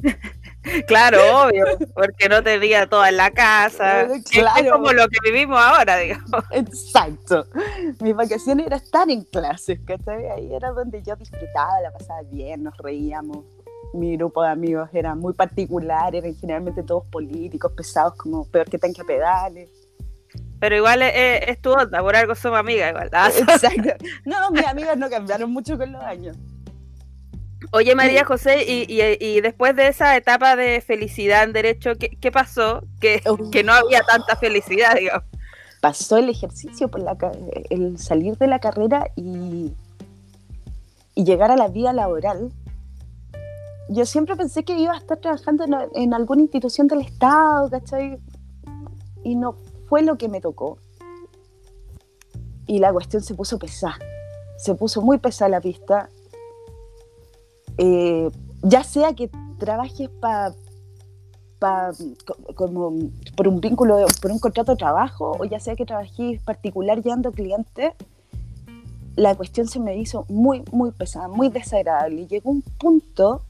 Claro, 0.86 1.18
obvio, 1.44 1.64
porque 1.94 2.28
no 2.28 2.42
tenía 2.42 2.86
toda 2.88 3.08
en 3.08 3.16
la 3.16 3.30
casa. 3.30 4.06
Claro. 4.30 4.64
Es 4.64 4.70
como 4.70 4.92
lo 4.92 5.08
que 5.08 5.18
vivimos 5.24 5.58
ahora, 5.58 5.96
digamos. 5.96 6.44
Exacto. 6.50 7.46
Mis 8.00 8.14
vacaciones 8.14 8.66
era 8.66 8.76
estar 8.76 9.08
en 9.08 9.24
clases, 9.24 9.80
¿cachai? 9.86 10.26
Ahí 10.28 10.54
era 10.54 10.70
donde 10.70 11.02
yo 11.02 11.16
disfrutaba, 11.16 11.80
la 11.82 11.92
pasaba 11.92 12.20
bien, 12.30 12.64
nos 12.64 12.76
reíamos. 12.78 13.44
Mi 13.94 14.16
grupo 14.16 14.42
de 14.42 14.50
amigos 14.50 14.90
era 14.92 15.14
muy 15.14 15.32
particular, 15.32 16.14
eran 16.14 16.34
generalmente 16.34 16.82
todos 16.82 17.06
políticos, 17.06 17.72
pesados 17.74 18.14
como 18.16 18.46
peor 18.50 18.68
que 18.68 18.78
tanque 18.78 19.02
pedales. 19.04 19.70
Pero 20.60 20.76
igual 20.76 21.00
es, 21.02 21.60
tu 21.62 21.72
onda, 21.72 22.00
por 22.02 22.14
algo 22.14 22.34
somos 22.34 22.58
amigas 22.58 22.90
igual. 22.90 23.10
Exacto. 23.38 24.04
No, 24.26 24.50
mis 24.50 24.66
amigas 24.66 24.98
no 24.98 25.08
cambiaron 25.08 25.50
mucho 25.50 25.78
con 25.78 25.92
los 25.92 26.02
años. 26.02 26.36
Oye, 27.72 27.94
María 27.94 28.24
José, 28.24 28.64
y, 28.66 29.40
después 29.40 29.74
de 29.74 29.88
esa 29.88 30.16
etapa 30.16 30.56
de 30.56 30.80
felicidad 30.80 31.44
en 31.44 31.52
derecho, 31.52 31.92
¿qué, 31.98 32.32
pasó? 32.32 32.82
Que, 33.00 33.20
que, 33.52 33.64
no 33.64 33.72
había 33.72 34.02
tanta 34.02 34.36
felicidad, 34.36 34.94
digamos. 34.94 35.24
pasó 35.80 36.16
el 36.16 36.28
ejercicio, 36.28 36.88
por 36.88 37.00
la, 37.00 37.16
el 37.70 37.98
salir 37.98 38.36
de 38.38 38.46
la 38.46 38.60
carrera 38.60 39.08
y, 39.16 39.72
y 41.14 41.24
llegar 41.24 41.50
a 41.50 41.56
la 41.56 41.68
vida 41.68 41.92
laboral, 41.92 42.52
yo 43.88 44.04
siempre 44.04 44.36
pensé 44.36 44.64
que 44.64 44.78
iba 44.78 44.92
a 44.92 44.98
estar 44.98 45.18
trabajando 45.18 45.64
en, 45.94 46.14
alguna 46.14 46.42
institución 46.42 46.86
del 46.86 47.00
Estado, 47.00 47.70
¿cachai? 47.70 48.18
Y 49.24 49.34
no 49.34 49.56
fue 49.88 50.02
lo 50.02 50.18
que 50.18 50.28
me 50.28 50.40
tocó. 50.40 50.78
Y 52.66 52.78
la 52.80 52.92
cuestión 52.92 53.22
se 53.22 53.34
puso 53.34 53.58
pesada, 53.58 53.98
se 54.58 54.74
puso 54.74 55.00
muy 55.00 55.18
pesada 55.18 55.48
la 55.48 55.60
pista. 55.60 56.10
Eh, 57.78 58.30
ya 58.62 58.82
sea 58.82 59.14
que 59.14 59.30
trabajes 59.58 60.08
para 60.20 60.54
como 62.54 63.10
por 63.36 63.48
un 63.48 63.60
vínculo, 63.60 64.06
por 64.22 64.30
un 64.30 64.38
contrato 64.38 64.72
de 64.72 64.76
trabajo, 64.76 65.36
o 65.38 65.44
ya 65.44 65.58
sea 65.58 65.74
que 65.74 65.84
trabajé 65.84 66.40
particular 66.44 67.02
guiando 67.02 67.32
clientes, 67.32 67.94
la 69.16 69.34
cuestión 69.34 69.66
se 69.66 69.80
me 69.80 69.96
hizo 69.96 70.24
muy, 70.28 70.62
muy 70.70 70.92
pesada, 70.92 71.28
muy 71.28 71.48
desagradable. 71.48 72.22
Y 72.22 72.26
llegó 72.28 72.50
un 72.50 72.62
punto 72.62 73.42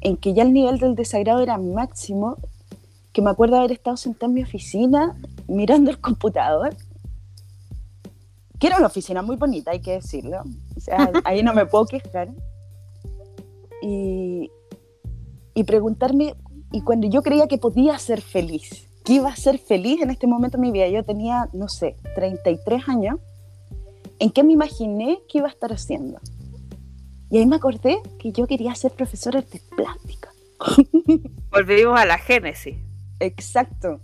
en 0.00 0.16
que 0.16 0.32
ya 0.32 0.42
el 0.42 0.52
nivel 0.52 0.78
del 0.78 0.94
desagrado 0.94 1.40
era 1.40 1.58
máximo, 1.58 2.36
que 3.12 3.20
me 3.20 3.30
acuerdo 3.30 3.58
haber 3.58 3.72
estado 3.72 3.96
sentada 3.96 4.26
en 4.28 4.34
mi 4.34 4.42
oficina 4.42 5.16
mirando 5.46 5.90
el 5.90 6.00
computador, 6.00 6.74
que 8.58 8.66
era 8.66 8.78
una 8.78 8.86
oficina 8.86 9.20
muy 9.20 9.36
bonita, 9.36 9.72
hay 9.72 9.80
que 9.80 9.92
decirlo. 9.92 10.42
O 10.76 10.80
sea, 10.80 11.10
ahí 11.24 11.42
no 11.42 11.52
me 11.52 11.66
puedo 11.66 11.86
quejar. 11.86 12.30
Y, 13.88 14.50
y 15.54 15.64
preguntarme 15.64 16.34
y 16.72 16.82
cuando 16.82 17.08
yo 17.08 17.22
creía 17.22 17.46
que 17.46 17.58
podía 17.58 17.98
ser 17.98 18.20
feliz, 18.20 18.88
que 19.04 19.14
iba 19.14 19.28
a 19.28 19.36
ser 19.36 19.58
feliz 19.58 20.02
en 20.02 20.10
este 20.10 20.26
momento 20.26 20.58
de 20.58 20.62
mi 20.62 20.72
vida, 20.72 20.88
yo 20.88 21.04
tenía, 21.04 21.48
no 21.52 21.68
sé, 21.68 21.96
33 22.14 22.88
años, 22.88 23.20
¿en 24.18 24.30
qué 24.30 24.42
me 24.42 24.52
imaginé 24.52 25.20
que 25.28 25.38
iba 25.38 25.46
a 25.46 25.50
estar 25.50 25.72
haciendo? 25.72 26.18
Y 27.30 27.38
ahí 27.38 27.46
me 27.46 27.56
acordé 27.56 27.98
que 28.18 28.32
yo 28.32 28.46
quería 28.46 28.74
ser 28.74 28.92
profesora 28.92 29.40
de 29.42 29.60
plástica. 29.76 30.30
Volvimos 31.50 31.98
a 31.98 32.04
la 32.04 32.18
génesis. 32.18 32.76
Exacto. 33.20 34.00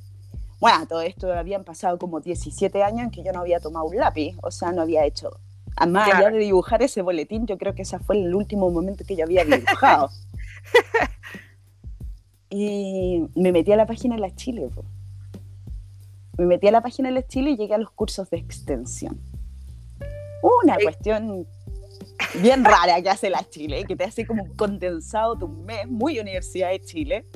Bueno, 0.60 0.86
todo 0.86 1.02
esto 1.02 1.32
habían 1.32 1.64
pasado 1.64 1.98
como 1.98 2.20
17 2.20 2.82
años 2.82 3.02
en 3.02 3.10
que 3.10 3.24
yo 3.24 3.32
no 3.32 3.40
había 3.40 3.58
tomado 3.58 3.86
un 3.86 3.96
lápiz, 3.96 4.36
o 4.42 4.50
sea, 4.50 4.70
no 4.72 4.82
había 4.82 5.04
hecho, 5.04 5.30
más 5.88 6.12
allá 6.12 6.30
de 6.30 6.38
dibujar 6.38 6.82
ese 6.82 7.02
boletín, 7.02 7.46
yo 7.46 7.58
creo 7.58 7.74
que 7.74 7.82
ese 7.82 7.98
fue 7.98 8.20
el 8.20 8.34
último 8.34 8.70
momento 8.70 9.04
que 9.06 9.16
yo 9.16 9.24
había 9.24 9.44
dibujado. 9.44 10.10
Y 12.54 13.30
me 13.34 13.50
metí 13.50 13.72
a 13.72 13.76
la 13.76 13.86
página 13.86 14.14
de 14.16 14.20
la 14.20 14.34
Chile. 14.34 14.68
Me 16.36 16.44
metí 16.44 16.68
a 16.68 16.70
la 16.70 16.82
página 16.82 17.08
de 17.08 17.14
la 17.14 17.26
Chile 17.26 17.52
y 17.52 17.56
llegué 17.56 17.72
a 17.72 17.78
los 17.78 17.90
cursos 17.92 18.28
de 18.28 18.36
extensión. 18.36 19.18
Una 20.62 20.76
cuestión 20.76 21.46
bien 22.42 22.62
rara 22.62 23.00
que 23.00 23.08
hace 23.08 23.30
la 23.30 23.48
Chile, 23.48 23.84
que 23.84 23.96
te 23.96 24.04
hace 24.04 24.26
como 24.26 24.42
un 24.42 24.54
condensado 24.54 25.34
de 25.34 25.46
un 25.46 25.64
mes, 25.64 25.88
muy 25.88 26.18
Universidad 26.18 26.68
de 26.68 26.80
Chile, 26.80 27.26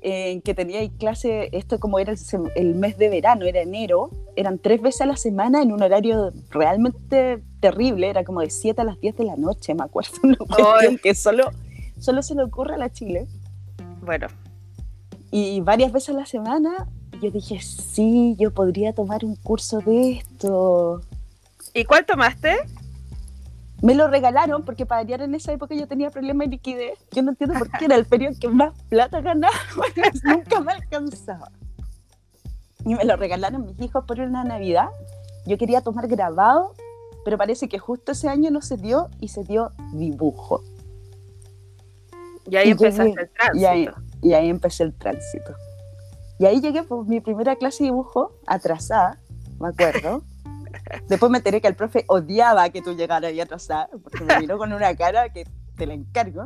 en 0.00 0.40
que 0.42 0.54
tenía 0.54 0.88
clase, 0.96 1.48
esto 1.50 1.80
como 1.80 1.98
era 1.98 2.14
el, 2.54 2.74
mes 2.76 2.96
de 2.98 3.08
verano, 3.08 3.46
era 3.46 3.62
enero, 3.62 4.10
eran 4.40 4.58
tres 4.58 4.80
veces 4.80 5.02
a 5.02 5.06
la 5.06 5.16
semana 5.16 5.62
en 5.62 5.72
un 5.72 5.82
horario 5.82 6.32
realmente 6.50 7.42
terrible, 7.60 8.08
era 8.08 8.24
como 8.24 8.40
de 8.40 8.50
7 8.50 8.80
a 8.80 8.84
las 8.84 8.98
10 9.00 9.16
de 9.16 9.24
la 9.24 9.36
noche, 9.36 9.74
me 9.74 9.84
acuerdo, 9.84 10.12
una 10.22 10.36
cuestión 10.36 10.98
que 10.98 11.14
solo, 11.14 11.50
solo 11.98 12.22
se 12.22 12.34
le 12.34 12.42
ocurre 12.42 12.74
a 12.74 12.78
la 12.78 12.90
Chile. 12.90 13.26
Bueno. 14.02 14.28
Y 15.30 15.60
varias 15.60 15.92
veces 15.92 16.10
a 16.10 16.12
la 16.18 16.26
semana 16.26 16.88
yo 17.20 17.30
dije, 17.30 17.60
sí, 17.60 18.34
yo 18.38 18.52
podría 18.52 18.94
tomar 18.94 19.24
un 19.24 19.36
curso 19.36 19.80
de 19.80 20.12
esto. 20.12 21.02
¿Y 21.74 21.84
cuál 21.84 22.06
tomaste? 22.06 22.56
Me 23.82 23.94
lo 23.94 24.08
regalaron 24.08 24.64
porque 24.64 24.86
para 24.86 25.02
variar 25.02 25.22
en 25.22 25.34
esa 25.34 25.52
época 25.52 25.74
yo 25.74 25.86
tenía 25.86 26.10
problemas 26.10 26.46
de 26.46 26.52
liquidez. 26.52 26.98
Yo 27.12 27.22
no 27.22 27.30
entiendo 27.30 27.58
por 27.58 27.70
qué 27.70 27.84
era 27.86 27.96
el 27.96 28.06
periodo 28.06 28.36
que 28.40 28.48
más 28.48 28.72
plata 28.88 29.20
ganaba. 29.20 29.54
nunca 30.24 30.60
me 30.60 30.72
alcanzaba. 30.72 31.50
Y 32.84 32.94
me 32.94 33.04
lo 33.04 33.16
regalaron 33.16 33.66
mis 33.66 33.80
hijos 33.80 34.04
por 34.04 34.20
una 34.20 34.44
Navidad. 34.44 34.88
Yo 35.46 35.58
quería 35.58 35.80
tomar 35.80 36.06
grabado, 36.08 36.74
pero 37.24 37.36
parece 37.36 37.68
que 37.68 37.78
justo 37.78 38.12
ese 38.12 38.28
año 38.28 38.50
no 38.50 38.62
se 38.62 38.76
dio 38.76 39.08
y 39.20 39.28
se 39.28 39.44
dio 39.44 39.72
dibujo. 39.92 40.62
Y 42.46 42.56
ahí 42.56 42.70
empezaste 42.70 43.20
el 43.20 43.30
tránsito. 43.30 44.00
Y 44.22 44.32
ahí, 44.34 44.48
empecé 44.48 44.82
el 44.82 44.94
tránsito. 44.94 45.54
Y 46.38 46.46
ahí 46.46 46.60
llegué 46.60 46.82
por 46.82 47.06
mi 47.06 47.20
primera 47.20 47.56
clase 47.56 47.84
de 47.84 47.90
dibujo, 47.90 48.32
atrasada, 48.46 49.18
me 49.58 49.68
acuerdo. 49.68 50.22
Después 51.08 51.30
me 51.30 51.38
enteré 51.38 51.60
que 51.60 51.68
el 51.68 51.76
profe 51.76 52.04
odiaba 52.08 52.68
que 52.70 52.80
tú 52.82 52.94
llegaras 52.94 53.30
ahí 53.30 53.40
atrasada, 53.40 53.88
porque 54.02 54.24
me 54.24 54.38
miró 54.40 54.58
con 54.58 54.72
una 54.72 54.94
cara 54.96 55.28
que 55.30 55.46
te 55.76 55.86
la 55.86 55.94
encargo. 55.94 56.42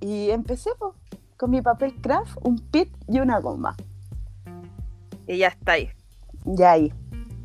Y 0.00 0.30
empecé 0.30 0.70
con 1.36 1.50
mi 1.50 1.60
papel 1.60 1.94
craft, 2.00 2.38
un 2.42 2.58
pit 2.58 2.88
y 3.08 3.20
una 3.20 3.38
goma. 3.40 3.76
Y 5.30 5.38
ya 5.38 5.48
está 5.48 5.72
ahí. 5.72 5.90
Ya 6.44 6.72
ahí. 6.72 6.92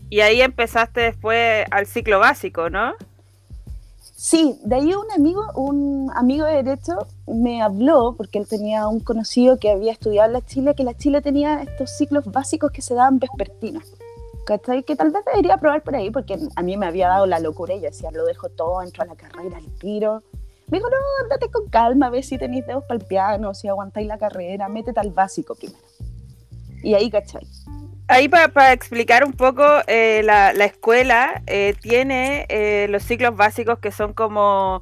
Y 0.09 0.21
ahí 0.21 0.41
empezaste 0.41 1.01
después 1.01 1.65
al 1.69 1.85
ciclo 1.85 2.17
básico, 2.17 2.67
¿no? 2.71 2.93
Sí, 3.99 4.59
de 4.63 4.75
ahí 4.75 4.93
un 4.95 5.11
amigo, 5.11 5.45
un 5.53 6.09
amigo 6.15 6.47
de 6.47 6.63
derecho 6.63 7.05
me 7.27 7.61
habló, 7.61 8.15
porque 8.17 8.39
él 8.39 8.47
tenía 8.47 8.87
un 8.87 9.01
conocido 9.01 9.59
que 9.59 9.69
había 9.69 9.91
estudiado 9.91 10.27
en 10.27 10.33
la 10.33 10.41
Chile, 10.41 10.73
que 10.73 10.83
la 10.83 10.97
Chile 10.97 11.21
tenía 11.21 11.61
estos 11.61 11.95
ciclos 11.95 12.25
básicos 12.25 12.71
que 12.71 12.81
se 12.81 12.95
daban 12.95 13.19
vespertinos. 13.19 13.83
¿Cachai? 14.47 14.81
Que 14.81 14.95
tal 14.95 15.11
vez 15.11 15.23
debería 15.23 15.57
probar 15.57 15.83
por 15.83 15.95
ahí, 15.95 16.09
porque 16.09 16.39
a 16.55 16.61
mí 16.63 16.77
me 16.77 16.87
había 16.87 17.09
dado 17.09 17.27
la 17.27 17.39
locura 17.39 17.75
y 17.75 17.81
yo 17.81 17.87
decía, 17.87 18.09
lo 18.09 18.25
dejo 18.25 18.49
todo, 18.49 18.81
entro 18.81 19.03
a 19.03 19.05
la 19.05 19.15
carrera, 19.15 19.57
al 19.57 19.77
tiro. 19.77 20.23
Me 20.69 20.79
dijo, 20.79 20.89
no, 20.89 20.97
andate 21.21 21.51
con 21.51 21.67
calma, 21.67 22.09
ve 22.09 22.23
si 22.23 22.39
tenéis 22.39 22.65
dedos 22.65 22.83
para 22.85 22.99
el 22.99 23.05
piano, 23.05 23.53
si 23.53 23.67
aguantáis 23.67 24.07
la 24.07 24.17
carrera, 24.17 24.69
métete 24.69 24.99
al 24.99 25.11
básico 25.11 25.53
primero. 25.53 25.85
Y 26.85 26.93
ahí, 26.93 27.09
¿cachai? 27.09 27.41
Ahí 28.07 28.29
para 28.29 28.71
explicar 28.71 29.25
un 29.25 29.33
poco, 29.33 29.63
eh, 29.87 30.21
la, 30.23 30.51
escuela 30.51 31.41
eh, 31.47 31.73
tiene 31.81 32.45
eh, 32.49 32.85
los 32.91 33.01
ciclos 33.01 33.35
básicos 33.35 33.79
que 33.79 33.91
son 33.91 34.13
como 34.13 34.81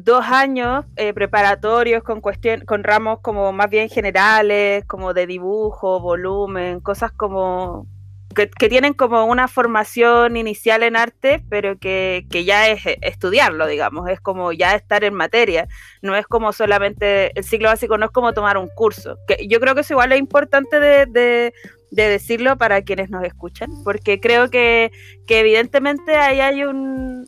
dos 0.00 0.24
años 0.24 0.84
preparatorios 1.14 2.02
con, 2.02 2.20
cuestión, 2.20 2.62
con 2.62 2.82
ramos 2.82 3.20
como 3.20 3.52
más 3.52 3.70
bien 3.70 3.88
generales, 3.88 4.84
como 4.86 5.14
de 5.14 5.28
dibujo, 5.28 6.00
volumen, 6.00 6.80
cosas 6.80 7.12
como 7.12 7.86
que, 8.34 8.46
tienen 8.68 8.94
como 8.94 9.24
una 9.24 9.48
formación 9.48 10.36
inicial 10.36 10.82
en 10.82 10.96
arte, 10.96 11.42
pero 11.48 11.78
que, 11.78 12.26
ya 12.30 12.68
es 12.68 12.82
estudiarlo, 13.02 13.66
digamos, 13.66 14.08
es 14.08 14.20
como 14.20 14.52
ya 14.52 14.74
estar 14.74 15.04
en 15.04 15.14
materia, 15.14 15.68
no 16.00 16.16
es 16.16 16.26
como 16.26 16.52
solamente, 16.52 17.36
el 17.38 17.44
ciclo 17.44 17.68
básico 17.68 17.98
no 17.98 18.06
es 18.06 18.12
como 18.12 18.32
tomar 18.32 18.56
un 18.56 18.68
curso, 18.68 19.16
que 19.26 19.46
yo 19.46 19.60
creo 19.60 19.74
que 19.74 19.82
eso 19.82 19.94
igual 19.94 20.12
es 20.12 20.18
importante 20.18 20.80
de 20.80 21.52
de 21.92 22.08
decirlo 22.08 22.56
para 22.56 22.82
quienes 22.82 23.10
nos 23.10 23.22
escuchan, 23.22 23.70
porque 23.84 24.18
creo 24.18 24.48
que, 24.50 24.90
evidentemente 25.28 26.16
ahí 26.16 26.40
hay 26.40 26.64
un, 26.64 27.26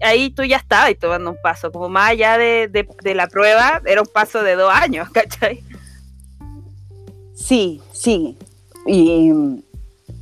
ahí, 0.00 0.30
tú 0.30 0.42
ya 0.42 0.56
estabas 0.56 0.96
tomando 0.98 1.30
un 1.30 1.36
paso, 1.40 1.70
como 1.72 1.88
más 1.88 2.10
allá 2.10 2.36
de, 2.36 2.86
la 3.14 3.28
prueba, 3.28 3.80
era 3.86 4.00
un 4.02 4.08
paso 4.12 4.42
de 4.42 4.56
dos 4.56 4.72
años, 4.72 5.08
¿cachai? 5.14 5.62
Sí, 7.34 7.80
sí, 7.92 8.36
y 8.86 9.30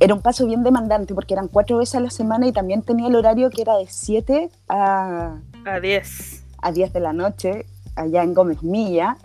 era 0.01 0.15
un 0.15 0.21
paso 0.21 0.47
bien 0.47 0.63
demandante 0.63 1.13
porque 1.13 1.35
eran 1.35 1.47
cuatro 1.47 1.77
veces 1.77 1.93
a 1.93 1.99
la 1.99 2.09
semana 2.09 2.47
y 2.47 2.51
también 2.51 2.81
tenía 2.81 3.07
el 3.07 3.15
horario 3.15 3.51
que 3.51 3.61
era 3.61 3.77
de 3.77 3.85
7 3.87 4.49
a... 4.67 5.37
A 5.63 5.79
10. 5.79 6.43
A 6.59 6.71
10 6.71 6.91
de 6.91 6.99
la 6.99 7.13
noche, 7.13 7.67
allá 7.95 8.23
en 8.23 8.33
Gómez 8.33 8.63
Milla. 8.63 9.17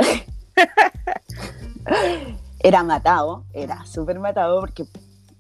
era 2.61 2.83
matado, 2.83 3.45
era 3.55 3.87
súper 3.87 4.19
matado 4.19 4.61
porque, 4.61 4.85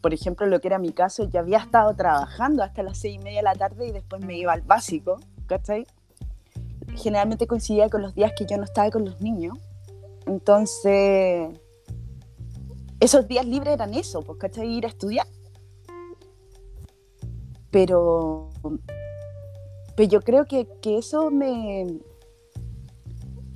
por 0.00 0.14
ejemplo, 0.14 0.46
lo 0.46 0.58
que 0.58 0.68
era 0.68 0.78
mi 0.78 0.92
caso, 0.92 1.28
yo 1.28 1.40
había 1.40 1.58
estado 1.58 1.94
trabajando 1.94 2.62
hasta 2.62 2.82
las 2.82 2.96
seis 2.96 3.16
y 3.16 3.18
media 3.18 3.40
de 3.40 3.44
la 3.44 3.54
tarde 3.54 3.88
y 3.88 3.92
después 3.92 4.24
me 4.24 4.38
iba 4.38 4.54
al 4.54 4.62
básico, 4.62 5.20
¿cachai? 5.46 5.86
Generalmente 6.94 7.46
coincidía 7.46 7.90
con 7.90 8.00
los 8.00 8.14
días 8.14 8.32
que 8.34 8.46
yo 8.46 8.56
no 8.56 8.64
estaba 8.64 8.90
con 8.90 9.04
los 9.04 9.20
niños. 9.20 9.58
Entonces, 10.24 11.50
esos 13.00 13.28
días 13.28 13.46
libres 13.46 13.74
eran 13.74 13.94
eso, 13.94 14.22
pues, 14.22 14.38
¿cachai? 14.38 14.68
Ir 14.68 14.86
a 14.86 14.88
estudiar. 14.88 15.26
Pero, 17.70 18.50
pero 19.96 20.08
yo 20.08 20.20
creo 20.22 20.46
que, 20.46 20.66
que 20.80 20.98
eso 20.98 21.30
me, 21.30 22.00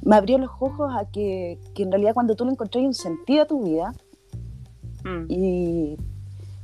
me 0.02 0.16
abrió 0.16 0.38
los 0.38 0.50
ojos 0.58 0.92
a 0.96 1.04
que, 1.10 1.58
en 1.76 1.90
realidad 1.90 2.14
cuando 2.14 2.34
tú 2.34 2.44
le 2.44 2.52
encontrás 2.52 2.84
un 2.84 2.94
sentido 2.94 3.42
a 3.42 3.46
tu 3.46 3.64
vida 3.64 3.94
mm. 5.04 5.24
y 5.28 5.96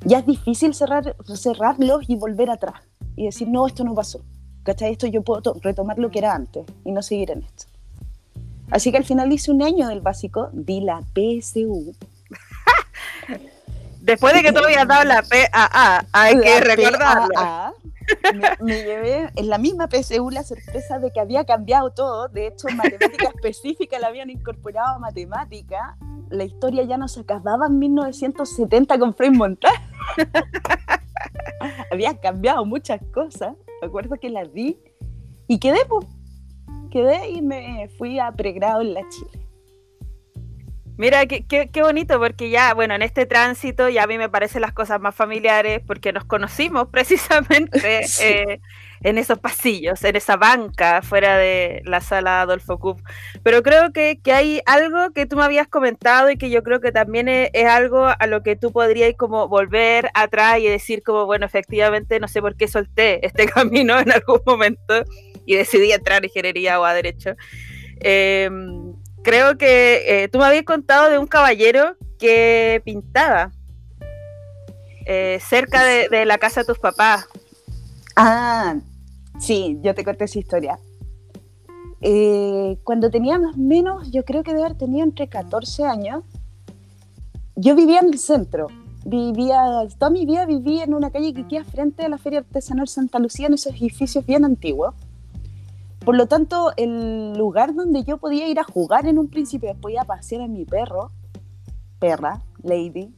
ya 0.04 0.18
es 0.18 0.26
difícil 0.26 0.74
cerrar, 0.74 1.16
cerrarlos 1.34 2.08
y 2.08 2.16
volver 2.16 2.50
atrás 2.50 2.80
y 3.14 3.24
decir, 3.24 3.48
no, 3.48 3.66
esto 3.66 3.84
no 3.84 3.94
pasó. 3.94 4.20
¿Cachai? 4.62 4.92
Esto 4.92 5.06
yo 5.06 5.22
puedo 5.22 5.54
retomar 5.62 5.98
lo 5.98 6.10
que 6.10 6.18
era 6.18 6.34
antes 6.34 6.66
y 6.84 6.90
no 6.90 7.00
seguir 7.00 7.30
en 7.30 7.42
esto. 7.44 7.66
Así 8.70 8.90
que 8.90 8.96
al 8.96 9.04
final 9.04 9.32
hice 9.32 9.52
un 9.52 9.62
año 9.62 9.86
del 9.88 10.00
básico, 10.00 10.50
di 10.52 10.80
la 10.80 11.02
PSU. 11.14 11.94
Después 14.00 14.34
de 14.34 14.42
que 14.42 14.52
tú 14.52 14.60
habías 14.62 14.86
dado 14.86 15.04
la 15.04 15.22
PAA, 15.22 16.06
hay 16.12 16.40
que 16.40 16.60
recordarlo. 16.60 17.74
Me, 18.60 18.84
llevé 18.84 19.30
en 19.34 19.48
la 19.48 19.58
misma 19.58 19.88
PSU 19.88 20.30
la 20.30 20.44
sorpresa 20.44 21.00
de 21.00 21.10
que 21.10 21.18
había 21.18 21.44
cambiado 21.44 21.90
todo. 21.90 22.28
De 22.28 22.46
hecho, 22.46 22.68
matemática 22.68 23.26
específica 23.34 23.98
la 23.98 24.08
habían 24.08 24.30
incorporado 24.30 24.94
a 24.94 24.98
matemática. 24.98 25.96
La 26.30 26.44
historia 26.44 26.84
ya 26.84 26.96
no 26.96 27.08
se 27.08 27.20
acababa 27.20 27.66
en 27.66 27.78
1970 27.78 28.98
con 28.98 29.14
Frei 29.14 29.30
Montal. 29.30 29.72
había 31.90 32.16
cambiado 32.20 32.64
muchas 32.64 33.00
cosas. 33.12 33.54
Me 33.80 33.88
acuerdo 33.88 34.16
que 34.20 34.30
la 34.30 34.44
di 34.44 34.78
y 35.48 35.58
quedé, 35.58 35.84
pues, 35.88 36.06
quedé 36.90 37.30
y 37.30 37.42
me 37.42 37.88
fui 37.98 38.18
a 38.18 38.32
pregrado 38.32 38.82
en 38.82 38.94
la 38.94 39.02
Chile. 39.08 39.45
Mira, 40.98 41.26
qué, 41.26 41.44
qué, 41.44 41.82
bonito, 41.82 42.18
porque 42.18 42.48
ya, 42.48 42.72
bueno, 42.72 42.94
en 42.94 43.02
este 43.02 43.26
tránsito 43.26 43.90
ya 43.90 44.04
a 44.04 44.06
mí 44.06 44.16
me 44.16 44.30
parecen 44.30 44.62
las 44.62 44.72
cosas 44.72 44.98
más 44.98 45.14
familiares, 45.14 45.82
porque 45.86 46.10
nos 46.10 46.24
conocimos 46.24 46.88
precisamente 46.90 48.00
eh, 48.22 48.60
en 49.02 49.18
esos 49.18 49.38
pasillos, 49.38 50.02
en 50.04 50.16
esa 50.16 50.36
banca 50.36 51.02
fuera 51.02 51.36
de 51.36 51.82
la 51.84 52.00
sala 52.00 52.40
Adolfo 52.40 52.78
Cup. 52.78 53.02
Pero 53.42 53.62
creo 53.62 53.92
que, 53.92 54.20
que, 54.22 54.32
hay 54.32 54.62
algo 54.64 55.10
que 55.12 55.26
tú 55.26 55.36
me 55.36 55.44
habías 55.44 55.68
comentado 55.68 56.30
y 56.30 56.38
que 56.38 56.48
yo 56.48 56.62
creo 56.62 56.80
que 56.80 56.92
también 56.92 57.28
es, 57.28 57.50
algo 57.66 58.06
a 58.06 58.26
lo 58.26 58.42
que 58.42 58.56
tú 58.56 58.72
podrías 58.72 59.14
como 59.18 59.48
volver 59.48 60.08
atrás 60.14 60.60
y 60.60 60.66
decir 60.66 61.02
como, 61.02 61.26
bueno, 61.26 61.44
efectivamente 61.44 62.20
no 62.20 62.28
sé 62.28 62.40
por 62.40 62.56
qué 62.56 62.68
solté 62.68 63.24
este 63.26 63.46
camino 63.50 64.00
en 64.00 64.12
algún 64.12 64.40
momento 64.46 65.04
y 65.44 65.56
decidí 65.56 65.92
entrar 65.92 66.22
a 66.22 66.26
ingeniería 66.26 66.80
o 66.80 66.84
a 66.84 66.94
derecho. 66.94 67.34
Eh, 68.00 68.48
creo 69.26 69.58
que 69.58 70.22
eh, 70.22 70.28
tú 70.28 70.38
me 70.38 70.44
habías 70.44 70.62
contado 70.62 71.10
de 71.10 71.18
un 71.18 71.26
caballero 71.26 71.96
que 72.16 72.80
pintaba 72.84 73.50
eh, 75.04 75.40
cerca 75.40 75.82
de, 75.82 76.24
la 76.24 76.38
casa 76.38 76.60
de 76.60 76.66
tus 76.66 76.78
papás. 76.78 77.26
Ah, 78.14 78.76
sí, 79.40 79.80
yo 79.82 79.96
te 79.96 80.04
conté 80.04 80.26
esa 80.26 80.38
historia. 80.38 80.78
Eh, 82.00 82.78
cuando 82.84 83.10
tenía 83.10 83.36
más 83.40 83.56
o 83.56 83.58
menos, 83.58 84.12
yo 84.12 84.24
creo 84.24 84.44
que 84.44 84.52
debe 84.52 84.64
haber 84.64 84.78
tenido 84.78 85.02
entre 85.04 85.26
14 85.26 85.82
años, 85.82 86.22
yo 87.56 87.74
vivía 87.74 87.98
en 87.98 88.10
el 88.10 88.20
centro. 88.20 88.68
Vivía, 89.04 89.60
toda 89.98 90.10
mi 90.10 90.24
vida 90.24 90.46
viví 90.46 90.80
en 90.80 90.94
una 90.94 91.10
calle 91.10 91.34
que 91.34 91.48
queda 91.48 91.64
frente 91.64 92.04
a 92.04 92.08
la 92.08 92.18
Feria 92.18 92.40
Artesanal 92.40 92.86
Santa 92.86 93.18
Lucía, 93.18 93.48
en 93.48 93.54
esos 93.54 93.72
edificios 93.72 94.24
bien 94.24 94.44
antiguos. 94.44 94.94
Por 96.06 96.16
lo 96.16 96.26
tanto, 96.26 96.72
el 96.76 97.36
lugar 97.36 97.74
donde 97.74 98.04
yo 98.04 98.18
podía 98.18 98.46
ir 98.46 98.60
a 98.60 98.62
jugar 98.62 99.06
en 99.06 99.18
un 99.18 99.28
principio, 99.28 99.70
después 99.70 99.92
ir 99.92 99.98
a 99.98 100.04
pasear 100.04 100.42
a 100.42 100.46
mi 100.46 100.64
perro, 100.64 101.10
perra, 101.98 102.44
lady, 102.62 103.12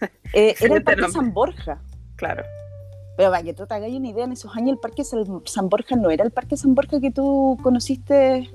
eh, 0.32 0.54
era 0.60 0.76
el 0.76 0.84
Parque 0.84 1.10
San 1.10 1.34
Borja. 1.34 1.82
Claro. 2.14 2.44
Pero 3.16 3.30
para 3.32 3.42
que 3.42 3.52
tú 3.52 3.66
te 3.66 3.74
hagas 3.74 3.90
una 3.90 4.08
idea, 4.08 4.26
en 4.26 4.32
esos 4.32 4.54
años 4.54 4.70
el 4.70 4.78
Parque 4.78 5.02
San 5.02 5.68
Borja 5.68 5.96
no 5.96 6.08
era 6.08 6.22
el 6.22 6.30
Parque 6.30 6.56
San 6.56 6.76
Borja 6.76 7.00
que 7.00 7.10
tú 7.10 7.58
conociste 7.64 8.48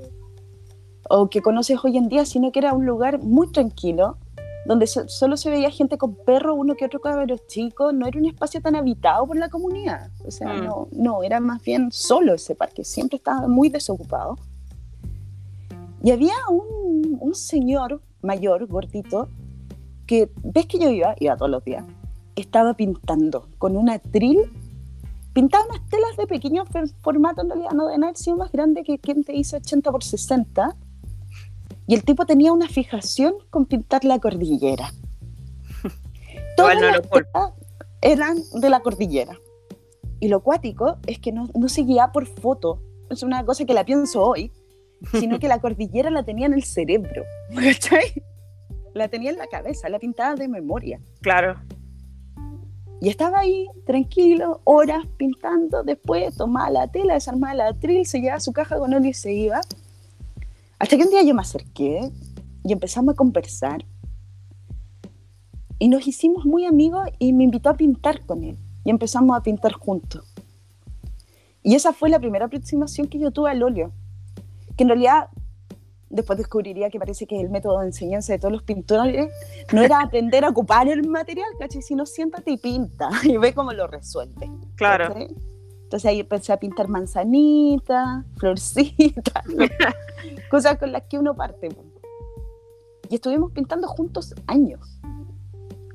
o 1.10 1.30
que 1.30 1.42
conoces 1.42 1.78
hoy 1.84 1.98
en 1.98 2.08
día, 2.08 2.26
sino 2.26 2.54
que 2.54 2.60
era 2.60 2.72
un 2.72 2.86
lugar 2.86 3.20
muy 3.20 3.52
tranquilo, 3.52 4.18
donde 4.66 4.88
solo 4.88 5.38
se 5.38 5.50
veía 5.50 5.70
gente 5.70 5.98
con 5.98 6.16
perro, 6.16 6.56
uno 6.56 6.76
que 6.76 6.86
otro 6.86 7.00
cabros 7.00 7.46
chicos, 7.48 7.94
no 7.94 8.08
era 8.08 8.18
un 8.18 8.26
espacio 8.26 8.62
tan 8.62 8.76
habitado 8.76 9.28
por 9.28 9.38
la 9.38 9.50
comunidad. 9.50 10.10
O 10.26 10.32
sea, 10.32 10.54
mm. 10.54 10.66
no, 10.66 10.88
no, 10.92 11.24
era 11.24 11.40
más 11.40 11.62
bien 11.62 11.92
solo 11.92 12.34
ese 12.34 12.56
parque, 12.56 12.84
siempre 12.84 13.18
estaba 13.18 13.48
muy 13.48 13.70
desocupado. 13.70 14.38
Y 16.04 16.12
había 16.12 16.34
un, 16.50 17.18
un 17.20 17.36
señor 17.36 18.02
mayor, 18.22 18.66
gordito, 18.68 19.30
que 20.06 20.32
ves 20.44 20.66
que 20.66 20.80
yo 20.80 20.90
iba, 20.90 21.16
iba 21.20 21.38
todos 21.38 21.52
los 21.52 21.64
días, 21.64 21.86
estaba 22.36 22.74
pintando 22.74 23.48
con 23.58 23.78
una 23.78 23.94
atril, 23.94 24.40
pintaba 25.34 25.66
unas 25.70 25.88
telas 25.90 26.18
de 26.18 26.28
pequeño 26.28 26.64
formato, 27.02 27.42
en 27.42 27.50
realidad 27.50 27.72
no 27.72 27.88
de 27.88 27.96
haber 27.96 28.18
sido 28.18 28.38
más 28.38 28.52
grande 28.52 28.84
que 28.84 28.98
quien 29.00 29.24
te 29.24 29.36
hizo 29.36 29.58
80 29.58 29.92
por 29.92 30.04
60, 30.04 30.76
y 31.88 31.94
el 31.94 32.04
tipo 32.04 32.26
tenía 32.26 32.52
una 32.52 32.68
fijación 32.68 33.34
con 33.50 33.66
pintar 33.66 34.06
la 34.06 34.20
cordillera. 34.20 34.92
Todas 36.58 36.80
las 36.80 37.02
eran 38.02 38.38
de 38.54 38.70
la 38.70 38.82
cordillera. 38.82 39.38
Y 40.20 40.28
lo 40.28 40.42
cuático 40.42 40.98
es 41.08 41.20
que 41.20 41.32
no, 41.32 41.50
no 41.54 41.70
se 41.70 41.82
guía 41.84 42.12
por 42.12 42.26
foto. 42.26 42.82
Es 43.10 43.24
una 43.24 43.46
cosa 43.46 43.66
que 43.66 43.74
la 43.74 43.84
pienso 43.84 44.24
hoy, 44.24 44.52
sino 45.12 45.40
que 45.40 45.48
la 45.48 45.60
cordillera 45.62 46.10
la 46.10 46.24
tenía 46.24 46.46
en 46.48 46.54
el 46.54 46.64
cerebro. 46.64 47.24
¿Cachai? 47.54 48.24
La 48.94 49.08
tenía 49.10 49.32
en 49.32 49.38
la 49.38 49.48
cabeza, 49.48 49.90
la 49.90 50.00
pintaba 50.00 50.36
de 50.36 50.48
memoria. 50.48 51.00
Claro. 51.22 51.60
Y 53.02 53.10
estaba 53.10 53.40
ahí, 53.40 53.68
tranquilo, 53.86 54.62
horas 54.64 55.06
pintando. 55.18 55.84
Después 55.84 56.36
tomaba 56.38 56.70
la 56.70 56.88
tela, 56.88 57.14
desarmaba 57.14 57.54
la 57.54 57.68
atril, 57.68 58.06
se 58.06 58.20
llevaba 58.20 58.40
su 58.40 58.54
caja 58.54 58.78
con 58.78 58.94
él 58.94 59.06
y 59.06 59.14
se 59.14 59.34
iba. 59.34 59.62
Hasta 60.80 60.98
que 60.98 61.04
un 61.04 61.10
día 61.10 61.24
yo 61.24 61.34
me 61.34 61.42
acerqué 61.42 62.12
y 62.64 62.74
empezamos 62.74 63.14
a 63.14 63.16
conversar. 63.16 63.86
Y 65.80 65.88
nos 65.88 66.08
hicimos 66.08 66.46
muy 66.46 66.66
amigos 66.66 67.08
y 67.20 67.34
me 67.34 67.44
invitó 67.44 67.70
a 67.70 67.78
pintar 67.78 68.26
con 68.26 68.44
él. 68.44 68.58
Y 68.84 68.90
empezamos 68.90 69.38
a 69.38 69.42
pintar 69.42 69.74
juntos. 69.74 70.24
Y 71.64 71.76
esa 71.76 71.94
fue 71.94 72.10
la 72.10 72.20
primera 72.20 72.46
aproximación 72.46 73.08
que 73.08 73.20
yo 73.20 73.32
tuve 73.32 73.52
al 73.52 73.64
óleo. 73.64 73.92
Que 74.78 74.84
en 74.84 74.90
realidad 74.90 75.30
después 76.10 76.38
descubriría 76.38 76.90
que 76.90 77.00
parece 77.00 77.26
que 77.26 77.40
el 77.40 77.50
método 77.50 77.80
de 77.80 77.88
enseñanza 77.88 78.34
de 78.34 78.40
todos 78.40 78.52
los 78.52 78.64
pintores 78.64 79.32
no 79.74 79.82
era 79.82 80.00
aprender 80.04 80.46
a 80.46 80.50
ocupar 80.50 80.88
el 80.88 81.08
material, 81.08 81.48
¿cachai? 81.60 81.82
Sino 81.82 82.06
siéntate 82.06 82.52
y 82.52 82.58
pinta 82.58 83.10
y 83.24 83.38
ve 83.38 83.54
cómo 83.54 83.74
lo 83.74 83.88
resuelve. 83.88 84.50
Claro. 84.76 85.16
Entonces 85.96 86.10
ahí 86.12 86.20
empecé 86.20 86.52
a 86.52 86.58
pintar 86.58 86.90
manzanitas, 86.90 88.26
florcitas, 88.36 89.46
cosas 90.52 90.78
con 90.78 90.92
las 90.92 91.04
que 91.04 91.18
uno 91.18 91.34
parte. 91.34 91.70
Y 93.10 93.16
estuvimos 93.16 93.54
pintando 93.54 93.88
juntos 93.88 94.36
años, 94.46 95.00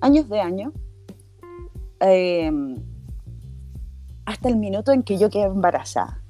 años 0.01 0.27
de 0.31 0.41
años, 0.41 0.73
em, 2.01 2.77
hasta 4.25 4.49
el 4.49 4.57
minuto 4.57 4.91
en 4.91 5.03
que 5.03 5.19
yo 5.19 5.29
quedé 5.29 5.43
embarazada. 5.43 6.23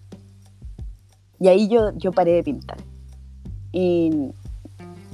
Y 1.38 1.46
ahí 1.46 1.68
yo, 1.68 1.96
yo 1.96 2.10
paré 2.10 2.32
de 2.32 2.42
pintar. 2.42 2.78
Y 3.70 4.32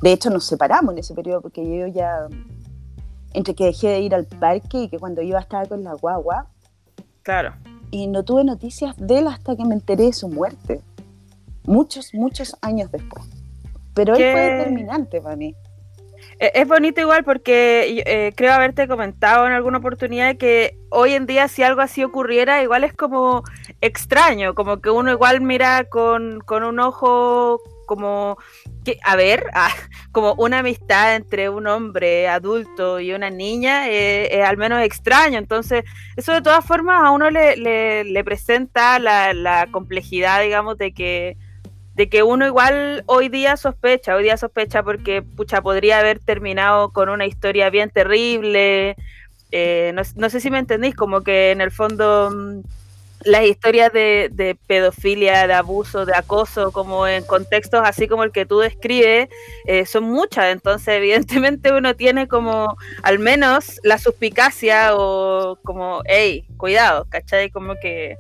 de 0.01 0.13
hecho 0.13 0.31
nos 0.31 0.45
separamos 0.45 0.95
en 0.95 1.01
ese 1.01 1.13
periodo 1.13 1.43
porque 1.43 1.63
yo 1.63 1.89
ya, 1.89 2.27
entre 3.35 3.55
que 3.55 3.67
dejé 3.67 3.89
de 3.89 4.01
ir 4.01 4.15
al 4.15 4.25
parque 4.25 4.85
y 4.85 4.89
que 4.89 4.99
cuando 4.99 5.21
iba 5.21 5.41
estaba 5.41 5.67
con 5.67 5.85
la 5.85 5.93
guagua. 5.93 6.47
Claro 7.23 7.53
y 7.91 8.07
no 8.07 8.25
tuve 8.25 8.45
noticias 8.45 8.95
de 8.97 9.19
él 9.19 9.27
hasta 9.29 9.57
que 9.57 9.65
me 9.65 9.75
enteré 9.75 10.05
de 10.05 10.13
su 10.13 10.29
muerte. 10.29 10.81
Muchos, 11.65 12.15
muchos 12.15 12.57
años 12.63 12.91
después. 12.93 13.25
Pero 13.95 14.15
él 14.15 14.33
fue 14.33 14.41
determinante 14.41 15.21
para 15.21 15.37
mí. 15.37 15.55
E-, 16.39 16.53
es 16.55 16.69
bonito 16.69 17.01
igual 17.01 17.25
porque 17.25 18.03
eh, 18.07 18.33
creo 18.37 18.53
haberte 18.53 18.89
comentado 18.89 19.47
en 19.47 19.53
alguna 19.53 19.79
oportunidad 19.79 20.37
que 20.37 20.79
hoy 20.91 21.13
en 21.15 21.27
día 21.27 21.49
si 21.49 21.63
algo 21.63 21.81
así 21.81 22.05
ocurriera, 22.05 22.63
igual 22.63 22.85
es 22.85 22.93
como 22.93 23.43
extraño, 23.81 24.55
como 24.55 24.81
que 24.81 24.91
uno 24.91 25.11
igual 25.11 25.41
mira 25.41 25.85
con, 25.85 26.41
con 26.41 26.63
un 26.63 26.79
ojo 26.81 27.61
como 27.87 28.37
que, 28.85 28.99
a 29.05 29.17
ver, 29.17 29.47
ah, 29.55 29.73
como 30.13 30.35
una 30.35 30.59
amistad 30.59 31.17
entre 31.17 31.49
un 31.49 31.67
hombre 31.67 32.29
adulto 32.29 33.01
y 33.01 33.13
una 33.13 33.31
niña 33.31 33.89
es 33.89 34.45
al 34.45 34.57
menos 34.57 34.83
extraño. 34.83 35.39
Entonces, 35.39 35.85
eso 36.17 36.33
de 36.33 36.43
todas 36.43 36.65
formas 36.65 37.03
a 37.05 37.11
uno 37.11 37.31
le, 37.31 37.57
le, 37.57 38.25
presenta 38.25 38.99
la, 38.99 39.33
la, 39.33 39.69
complejidad, 39.71 40.43
digamos, 40.43 40.77
de 40.79 40.93
que, 40.93 41.37
de 41.95 42.09
que 42.09 42.23
uno 42.23 42.47
igual 42.47 43.05
hoy 43.07 43.29
día 43.29 43.57
sospecha, 43.57 44.17
hoy 44.17 44.25
día 44.25 44.37
sospecha 44.37 44.83
porque, 44.83 45.23
pucha, 45.23 45.63
podría 45.63 46.01
haber 46.01 46.19
terminado 46.19 46.93
con 46.93 47.09
una 47.09 47.27
historia 47.27 47.71
bien 47.71 47.91
terrible. 47.91 48.97
Eh, 49.53 49.93
no, 49.95 50.03
no 50.17 50.29
sé 50.29 50.41
si 50.41 50.51
me 50.51 50.59
entendéis, 50.59 50.95
como 50.95 51.23
que 51.23 51.53
en 51.53 51.61
el 51.61 51.71
fondo 51.71 52.31
mm, 52.31 52.86
las 53.25 53.45
historias 53.45 53.93
de, 53.93 54.57
pedofilia, 54.67 55.47
de 55.47 55.55
abuso, 55.55 56.07
de 56.07 56.15
acoso, 56.15 56.73
como 56.73 57.07
en 57.07 57.25
contextos 57.25 57.83
así 57.85 58.09
como 58.09 58.25
el 58.25 58.33
que 58.33 58.47
tú 58.47 58.59
describes, 58.59 59.29
eh, 59.67 59.87
son 59.87 60.05
muchas. 60.05 60.47
Entonces, 60.53 60.89
evidentemente 60.97 61.73
uno 61.73 61.95
tiene 61.97 62.29
como 62.29 62.77
al 63.03 63.19
menos 63.19 63.81
la 63.83 63.99
suspicacia 63.99 64.97
o 64.97 65.59
como, 65.65 66.03
hey, 66.07 66.47
cuidado, 66.57 67.07
¿cachai? 67.09 67.51
Como 67.51 67.75
que 67.81 68.17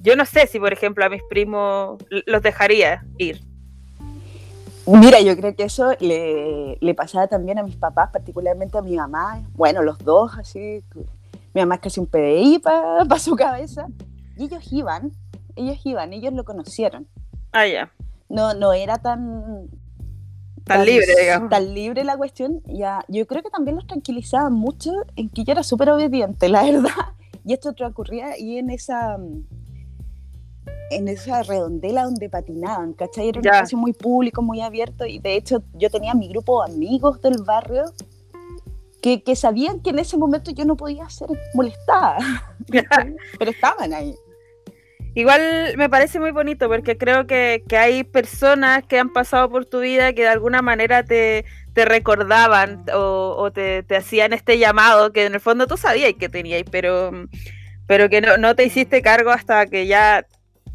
yo 0.00 0.16
no 0.16 0.24
sé 0.24 0.46
si, 0.46 0.60
por 0.60 0.72
ejemplo, 0.72 1.04
a 1.04 1.08
mis 1.08 1.22
primos 1.28 2.02
los 2.26 2.42
dejaría 2.42 3.04
ir. 3.18 3.40
Mira, 4.86 5.20
yo 5.20 5.36
creo 5.36 5.54
que 5.54 5.64
eso 5.64 5.92
le, 6.00 6.78
le 6.80 6.94
pasaba 6.94 7.26
también 7.26 7.58
a 7.58 7.62
mis 7.62 7.76
papás, 7.76 8.08
particularmente 8.10 8.78
a 8.78 8.82
mi 8.82 8.96
mamá. 8.96 9.42
Bueno, 9.52 9.82
los 9.82 9.98
dos, 9.98 10.32
así. 10.38 10.82
Mi 11.54 11.60
mamá 11.60 11.76
es 11.76 11.80
casi 11.80 12.00
un 12.00 12.06
PDI 12.06 12.58
para 12.58 13.18
su 13.18 13.36
cabeza. 13.36 13.86
Y 14.36 14.44
ellos 14.44 14.72
iban, 14.72 15.12
ellos 15.56 15.78
iban, 15.84 16.12
ellos 16.12 16.32
lo 16.32 16.44
conocieron. 16.44 17.06
Ah, 17.52 17.66
ya. 17.66 17.92
No, 18.28 18.54
no 18.54 18.72
era 18.72 18.98
tan 18.98 19.68
tan, 20.64 20.84
libre, 20.84 21.14
digamos. 21.18 21.50
Tan 21.50 21.74
libre 21.74 22.04
la 22.04 22.16
cuestión, 22.16 22.62
ya, 22.66 23.04
yo 23.08 23.26
creo 23.26 23.42
que 23.42 23.50
también 23.50 23.76
los 23.76 23.86
tranquilizaba 23.86 24.50
mucho 24.50 24.92
en 25.16 25.30
que 25.30 25.44
yo 25.44 25.52
era 25.52 25.62
súper 25.62 25.90
obediente, 25.90 26.48
la 26.48 26.62
verdad. 26.70 27.14
Y 27.44 27.54
esto 27.54 27.72
transcurría 27.72 28.28
ahí 28.28 28.58
en 28.58 28.70
esa 28.70 29.18
en 30.90 31.08
esa 31.08 31.42
redondela 31.42 32.04
donde 32.04 32.30
patinaban, 32.30 32.94
¿cachai? 32.94 33.28
Era 33.28 33.40
un 33.40 33.46
espacio 33.46 33.76
muy 33.76 33.92
público, 33.92 34.42
muy 34.42 34.60
abierto 34.60 35.04
y 35.04 35.18
de 35.18 35.36
hecho 35.36 35.62
yo 35.74 35.90
tenía 35.90 36.14
mi 36.14 36.28
grupo 36.28 36.64
de 36.64 36.72
amigos 36.72 37.20
del 37.20 37.42
barrio 37.42 37.84
que, 39.02 39.22
que 39.22 39.36
sabían 39.36 39.80
que 39.80 39.90
en 39.90 39.98
ese 39.98 40.16
momento 40.16 40.50
yo 40.50 40.64
no 40.64 40.76
podía 40.76 41.08
ser 41.08 41.28
molestada, 41.54 42.18
pero 43.38 43.50
estaban 43.50 43.92
ahí. 43.92 44.14
Igual 45.14 45.74
me 45.76 45.88
parece 45.88 46.20
muy 46.20 46.30
bonito 46.30 46.68
porque 46.68 46.96
creo 46.96 47.26
que, 47.26 47.64
que, 47.68 47.76
hay 47.76 48.04
personas 48.04 48.84
que 48.84 48.98
han 48.98 49.12
pasado 49.12 49.50
por 49.50 49.64
tu 49.64 49.80
vida 49.80 50.12
que 50.12 50.22
de 50.22 50.28
alguna 50.28 50.62
manera 50.62 51.02
te, 51.02 51.44
te 51.72 51.84
recordaban 51.84 52.84
o, 52.94 53.34
o 53.36 53.50
te, 53.50 53.82
te, 53.82 53.96
hacían 53.96 54.32
este 54.32 54.58
llamado 54.58 55.12
que 55.12 55.26
en 55.26 55.34
el 55.34 55.40
fondo 55.40 55.66
tú 55.66 55.76
sabías 55.76 56.12
que 56.18 56.28
teníais, 56.28 56.66
pero, 56.70 57.10
pero 57.86 58.08
que 58.08 58.20
no, 58.20 58.36
no 58.36 58.54
te 58.54 58.64
hiciste 58.64 59.02
cargo 59.02 59.30
hasta 59.30 59.66
que 59.66 59.86
ya 59.86 60.24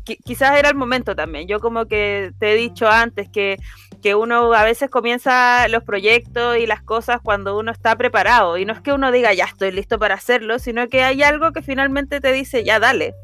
quizás 0.04 0.58
era 0.58 0.70
el 0.70 0.76
momento 0.76 1.16
también. 1.16 1.48
Yo 1.48 1.60
como 1.60 1.86
que 1.86 2.34
te 2.40 2.52
he 2.52 2.56
dicho 2.56 2.90
antes 2.90 3.30
que, 3.30 3.58
que 4.04 4.14
uno 4.14 4.54
a 4.54 4.64
veces 4.64 4.90
comienza 4.90 5.68
los 5.70 5.84
proyectos 5.84 6.58
y 6.58 6.68
las 6.68 6.84
cosas 6.84 7.22
cuando 7.24 7.58
uno 7.58 7.72
está 7.72 7.96
preparado. 7.96 8.58
Y 8.58 8.66
no 8.66 8.74
es 8.74 8.82
que 8.82 8.94
uno 8.94 9.12
diga, 9.12 9.34
ya 9.34 9.46
estoy 9.46 9.72
listo 9.72 9.98
para 9.98 10.14
hacerlo, 10.14 10.60
sino 10.60 10.88
que 10.90 11.04
hay 11.04 11.24
algo 11.24 11.52
que 11.54 11.64
finalmente 11.64 12.22
te 12.22 12.32
dice, 12.32 12.64
ya 12.64 12.80
dale. 12.80 13.16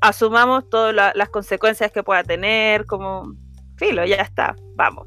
Asumamos 0.00 0.68
todas 0.68 1.14
las 1.14 1.28
consecuencias 1.30 1.92
que 1.92 2.02
pueda 2.02 2.24
tener, 2.24 2.84
como, 2.86 3.32
filo, 3.76 4.04
ya 4.04 4.16
está, 4.16 4.56
vamos. 4.74 5.06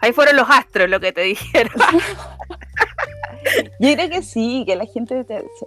Ahí 0.00 0.12
fueron 0.12 0.36
los 0.36 0.48
astros 0.50 0.90
lo 0.90 1.00
que 1.00 1.12
te 1.12 1.20
dijeron. 1.34 1.72
Yo 3.78 3.94
creo 3.94 4.08
que 4.08 4.22
sí, 4.22 4.64
que 4.66 4.76
la 4.76 4.86
gente, 4.86 5.24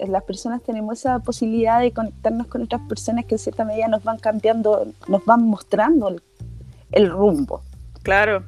las 0.07 0.23
personas 0.23 0.61
tenemos 0.63 0.99
esa 0.99 1.19
posibilidad 1.19 1.79
de 1.79 1.91
conectarnos 1.91 2.47
con 2.47 2.63
otras 2.63 2.81
personas 2.87 3.25
que 3.25 3.35
en 3.35 3.39
cierta 3.39 3.65
medida 3.65 3.87
nos 3.87 4.03
van 4.03 4.17
cambiando, 4.17 4.87
nos 5.07 5.25
van 5.25 5.43
mostrando 5.43 6.15
el, 6.91 7.09
rumbo. 7.09 7.61
Claro. 8.07 8.45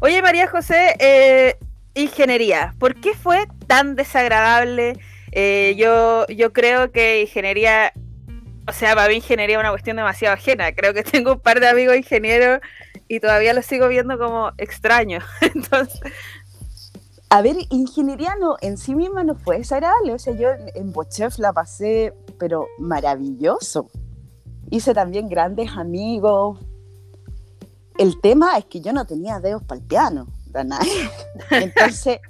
Oye, 0.00 0.22
María 0.22 0.48
José, 0.48 0.96
eh, 0.98 1.58
ingeniería, 1.92 2.74
¿por 2.78 2.98
qué 2.98 3.12
fue 3.12 3.46
tan 3.66 3.94
desagradable? 3.94 4.98
Eh, 5.32 5.74
yo, 5.76 6.26
yo 6.28 6.54
creo 6.54 6.90
que 6.92 7.20
ingeniería, 7.20 7.92
o 8.66 8.72
sea, 8.72 8.94
para 8.94 9.08
mí 9.08 9.16
ingeniería 9.16 9.56
es 9.56 9.60
una 9.60 9.68
cuestión 9.68 9.98
demasiado 9.98 10.32
ajena. 10.32 10.74
Creo 10.74 10.94
que 10.94 11.02
tengo 11.02 11.34
un 11.34 11.40
par 11.40 11.60
de 11.60 11.68
amigos 11.68 11.94
ingenieros 11.94 12.60
y 13.06 13.20
todavía 13.20 13.52
los 13.52 13.66
sigo 13.66 13.86
viendo 13.88 14.16
como 14.16 14.52
extraños. 14.56 15.22
Entonces, 15.42 16.00
a 17.28 17.42
ver, 17.42 17.56
ingeniería 17.68 18.34
no, 18.40 18.56
en 18.62 18.78
sí 18.78 18.94
misma 18.94 19.24
no 19.24 19.34
fue 19.34 19.58
desagradable. 19.58 20.14
O 20.14 20.18
sea, 20.18 20.34
yo 20.34 20.48
en 20.74 20.92
Bochef 20.92 21.38
la 21.38 21.52
pasé, 21.52 22.14
pero 22.38 22.66
maravilloso. 22.78 23.90
Hice 24.70 24.94
también 24.94 25.28
grandes 25.28 25.70
amigos. 25.72 26.60
El 27.98 28.20
tema 28.20 28.56
es 28.58 28.66
que 28.66 28.80
yo 28.80 28.92
no 28.92 29.06
tenía 29.06 29.40
dedos 29.40 29.62
para 29.62 29.80
el 29.80 29.86
piano, 29.86 30.26
Entonces, 31.50 32.20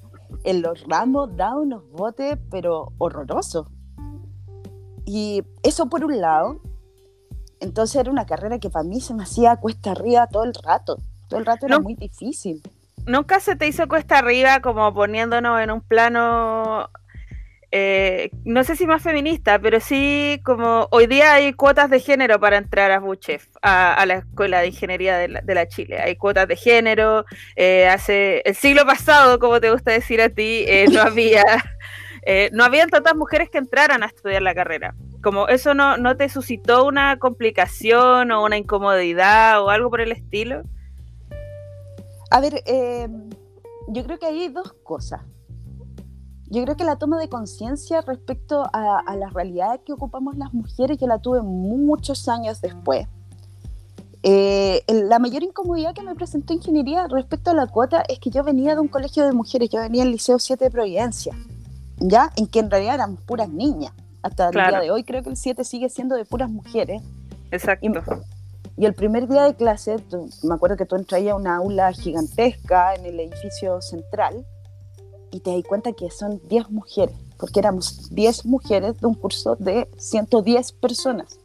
en 0.43 0.63
los 0.63 0.85
ramos 0.89 1.37
daba 1.37 1.61
unos 1.61 1.89
botes, 1.93 2.39
pero 2.51 2.93
horrorosos. 2.99 3.69
Y 5.05 5.45
eso 5.63 5.89
por 5.89 6.05
un 6.05 6.21
lado. 6.21 6.61
Entonces 7.61 7.97
era 7.97 8.11
una 8.11 8.27
carrera 8.27 8.59
que 8.59 8.69
para 8.69 8.83
mí 8.83 9.01
se 9.01 9.15
me 9.15 9.23
hacía 9.23 9.57
cuesta 9.57 9.93
arriba 9.93 10.27
todo 10.27 10.45
el 10.45 10.55
rato. 10.55 10.99
Todo 11.29 11.41
el 11.41 11.47
rato 11.47 11.67
era 11.67 11.79
muy 11.79 11.95
difícil 11.95 12.63
nunca 13.07 13.41
se 13.41 13.57
te 13.57 13.67
hizo 13.67 13.89
cuesta 13.89 14.19
arriba 14.19 14.61
como 14.61 14.93
poniéndonos 14.93 15.61
en 15.61 15.71
un 15.71 15.81
plano, 15.81 16.91
eh, 17.79 18.31
no 18.47 18.65
sé 18.65 18.75
si 18.75 18.87
más 18.87 19.03
feminista, 19.03 19.59
pero 19.59 19.81
sí 19.81 20.41
como 20.47 20.89
hoy 20.93 21.07
día 21.07 21.35
hay 21.35 21.53
cuotas 21.53 21.91
de 21.91 22.01
género 22.01 22.41
para 22.41 22.57
entrar 22.57 22.91
a 22.91 23.01
Buchef, 23.01 23.49
a, 23.61 24.03
la 24.07 24.15
Escuela 24.15 24.63
de 24.63 24.69
Ingeniería 24.69 25.19
de 25.19 25.55
la, 25.55 25.69
Chile. 25.69 26.01
Hay 26.01 26.17
cuotas 26.17 26.49
de 26.49 26.57
género. 26.57 27.27
Eh, 27.55 27.87
hace 27.87 28.41
el 28.47 28.55
siglo 28.55 28.87
pasado, 28.87 29.39
como 29.39 29.61
te 29.61 29.71
gusta 29.71 29.93
decir 29.93 30.23
a 30.23 30.31
ti, 30.31 30.65
eh, 30.67 30.87
no 30.91 31.03
había... 31.03 31.45
no 32.53 32.65
habían 32.65 32.89
tantas 32.89 33.15
mujeres 33.15 33.51
que 33.51 33.59
entraran 33.59 34.03
a 34.03 34.07
estudiar 34.07 34.41
la 34.41 34.55
carrera. 34.55 34.95
Como 35.23 35.47
eso 35.49 35.75
no, 35.75 35.99
no 35.99 36.17
te 36.17 36.31
suscitó 36.31 36.87
una 36.87 37.19
complicación 37.19 38.31
o 38.31 38.43
una 38.43 38.57
incomodidad 38.57 39.63
o 39.63 39.69
algo 39.69 39.91
por 39.91 40.01
el 40.01 40.13
estilo. 40.13 40.63
A 42.31 42.41
ver, 42.41 42.55
yo 43.89 44.03
creo 44.03 44.19
que 44.19 44.25
hay 44.25 44.49
dos 44.49 44.73
cosas. 44.83 45.21
Yo 46.49 46.63
creo 46.63 46.77
que 46.77 46.85
la 46.85 46.97
toma 46.97 47.19
de 47.19 47.29
conciencia 47.29 48.03
respecto 48.03 48.69
a, 48.73 49.17
la 49.17 49.29
realidad 49.31 49.81
que 49.85 49.93
ocupamos 49.93 50.37
las 50.37 50.55
mujeres, 50.55 50.99
yo 50.99 51.07
la 51.07 51.19
tuve 51.19 51.43
muchos 51.43 52.29
años 52.29 52.61
después. 52.61 53.09
Eh, 54.23 54.83
la 54.89 55.19
mayor 55.19 55.43
incomodidad 55.43 55.95
que 55.95 56.03
me 56.03 56.15
presentó 56.15 56.53
ingeniería 56.53 57.07
respecto 57.09 57.51
a 57.51 57.55
la 57.55 57.67
cuota 57.67 58.03
es 58.09 58.19
que 58.19 58.31
yo 58.31 58.43
venía 58.45 58.75
de 58.75 58.81
un 58.81 58.89
colegio 58.89 59.25
de 59.25 59.33
mujeres, 59.33 59.71
yo 59.71 59.81
venía 59.81 60.03
del 60.03 60.13
Liceo 60.13 60.39
7 60.39 60.65
de 60.65 60.71
Providencia, 60.71 61.35
¿ya? 61.99 62.31
En 62.37 62.47
que 62.47 62.61
en 62.61 62.71
realidad 62.71 62.95
éramos 62.95 63.21
puras 63.23 63.49
niñas. 63.49 63.93
Hasta 64.23 64.49
el 64.49 64.53
día 64.53 64.81
de 64.81 64.91
hoy 64.91 65.05
creo 65.05 65.23
que 65.23 65.31
el 65.31 65.37
7 65.37 65.63
sigue 65.65 65.89
siendo 65.89 66.17
de 66.17 66.25
puras 66.25 66.51
mujeres. 66.51 67.03
Exacto. 67.51 67.87
Y 68.77 68.85
el 68.85 68.95
primer 68.95 69.29
día 69.29 69.43
de 69.43 69.55
clase, 69.55 69.97
me 70.43 70.55
acuerdo 70.55 70.77
que 70.77 70.85
tú 70.85 70.97
entras 70.97 71.25
a 71.27 71.35
una 71.35 71.57
aula 71.57 71.93
gigantesca 71.93 72.95
en 72.95 73.07
el 73.07 73.19
edificio 73.21 73.81
central 73.81 74.45
y 75.31 75.41
te 75.41 75.51
das 75.53 75.63
cuenta 75.67 75.93
que 75.93 76.11
son 76.11 76.41
10 76.49 76.71
mujeres, 76.71 77.17
porque 77.39 77.61
éramos 77.61 78.09
10 78.15 78.47
mujeres 78.47 78.99
de 79.01 79.07
un 79.07 79.15
curso 79.15 79.57
de 79.57 79.89
110 79.97 80.73
personas. 80.73 81.39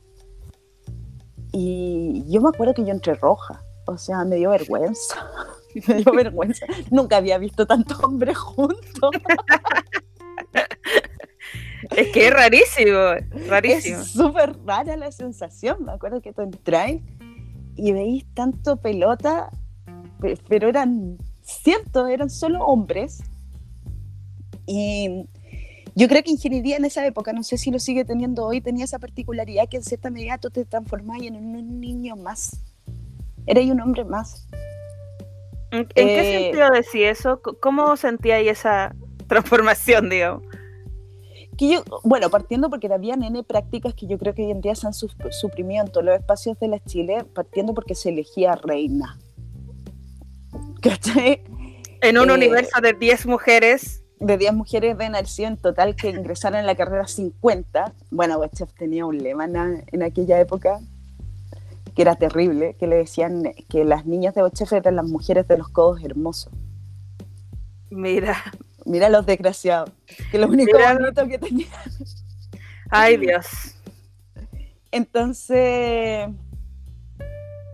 Y 1.52 2.24
yo 2.30 2.42
me 2.42 2.50
acuerdo 2.50 2.74
que 2.74 2.86
yo 2.86 2.92
entré 2.92 3.16
roja, 3.16 3.62
o 3.86 3.98
sea, 3.98 4.24
me 4.24 4.38
dio 4.38 4.52
vergüenza. 4.52 5.16
me 5.88 5.96
dio 5.96 6.14
vergüenza. 6.14 6.66
Nunca 6.90 7.18
había 7.18 7.38
visto 7.38 7.66
tantos 7.66 8.02
hombres 8.04 8.38
juntos. 8.38 9.12
Es 11.96 12.10
que 12.10 12.28
es 12.28 12.34
rarísimo, 12.34 13.00
rarísimo. 13.48 14.02
Es 14.02 14.12
súper 14.12 14.56
rara 14.66 14.96
la 14.96 15.12
sensación. 15.12 15.84
Me 15.86 15.92
acuerdo 15.92 16.22
que 16.22 16.32
tú 16.32 16.42
entras 16.42 16.94
y 17.76 17.92
veis 17.92 18.26
tanto 18.34 18.78
pelota, 18.78 19.50
pero 20.48 20.70
eran 20.70 21.18
cierto, 21.42 22.08
eran 22.08 22.30
solo 22.30 22.64
hombres. 22.66 23.24
Y 24.74 25.26
yo 25.96 26.08
creo 26.08 26.24
que 26.24 26.32
ingeniería 26.32 26.78
en 26.78 26.86
esa 26.86 27.06
época, 27.06 27.34
no 27.34 27.44
sé 27.44 27.58
si 27.58 27.72
lo 27.72 27.80
sigue 27.80 28.06
teniendo 28.06 28.46
hoy, 28.46 28.62
tenía 28.62 28.86
esa 28.86 29.00
particularidad 29.00 29.68
que 29.68 29.78
en 29.78 29.84
cierta 29.84 30.10
medida 30.10 30.38
tú 30.38 30.50
te 30.50 30.64
transformabas 30.64 31.24
en 31.24 31.36
un 31.36 31.82
niño 31.82 32.16
más. 32.16 32.62
Era 33.46 33.60
un 33.62 33.82
hombre 33.82 34.06
más. 34.06 34.48
¿En, 35.72 35.86
qué 35.88 36.04
eh, 36.04 36.44
sentido 36.44 36.70
decía 36.70 37.12
eso? 37.12 37.42
¿Cómo 37.60 37.98
sentíais 37.98 38.50
esa 38.50 38.96
transformación, 39.28 40.10
digamos? 40.10 40.44
bueno, 42.04 42.32
partiendo 42.32 42.72
porque 42.72 42.92
había 42.92 43.14
N 43.14 43.44
prácticas 43.44 43.94
que 43.94 44.08
yo 44.08 44.18
creo 44.18 44.34
que 44.34 44.44
hoy 44.44 44.52
en 44.52 44.62
día 44.62 44.74
se 44.74 44.88
han 44.88 44.94
suprimido 44.94 45.86
en 45.86 45.92
todos 45.92 46.04
los 46.04 46.16
espacios 46.16 46.58
de 46.60 46.68
la 46.68 46.84
Chile, 46.84 47.24
partiendo 47.36 47.76
porque 47.76 47.94
se 47.94 48.10
elegía 48.10 48.56
reina. 48.56 49.20
¿Cachai? 50.82 51.44
En 52.02 52.18
un 52.18 52.32
eh, 52.32 52.34
universo 52.34 52.82
de 52.82 52.94
10 52.94 53.28
mujeres. 53.28 54.01
De 54.22 54.38
10 54.38 54.54
mujeres 54.54 54.98
de 54.98 55.10
nació 55.10 55.48
en 55.48 55.58
total 55.58 55.96
que 55.96 56.10
ingresaron 56.10 56.60
en 56.60 56.66
la 56.66 56.76
carrera 56.76 57.08
50. 57.08 57.92
Bueno, 58.12 58.38
Westchef 58.38 58.72
tenía 58.74 59.06
un 59.06 59.18
lema 59.18 59.46
en, 59.46 60.04
aquella 60.04 60.40
época 60.40 60.80
que 61.96 62.04
era 62.04 62.16
terrible, 62.16 62.76
que 62.80 62.88
le 62.88 62.96
decían 62.96 63.44
que 63.68 63.84
las 63.84 64.06
niñas 64.06 64.34
de 64.36 64.44
Westchef 64.44 64.72
eran 64.74 64.96
las 64.96 65.06
mujeres 65.06 65.48
de 65.48 65.58
los 65.58 65.68
codos 65.68 66.04
hermosos. 66.04 66.54
Mira, 67.90 68.38
Mira 68.86 69.10
los 69.10 69.26
desgraciados, 69.26 69.92
que 70.32 70.38
lo 70.38 70.48
único 70.48 70.78
bonito 70.78 71.28
que 71.28 71.38
tenían. 71.38 71.70
Ay, 72.90 73.18
Dios. 73.18 73.76
Entonces, 74.92 76.28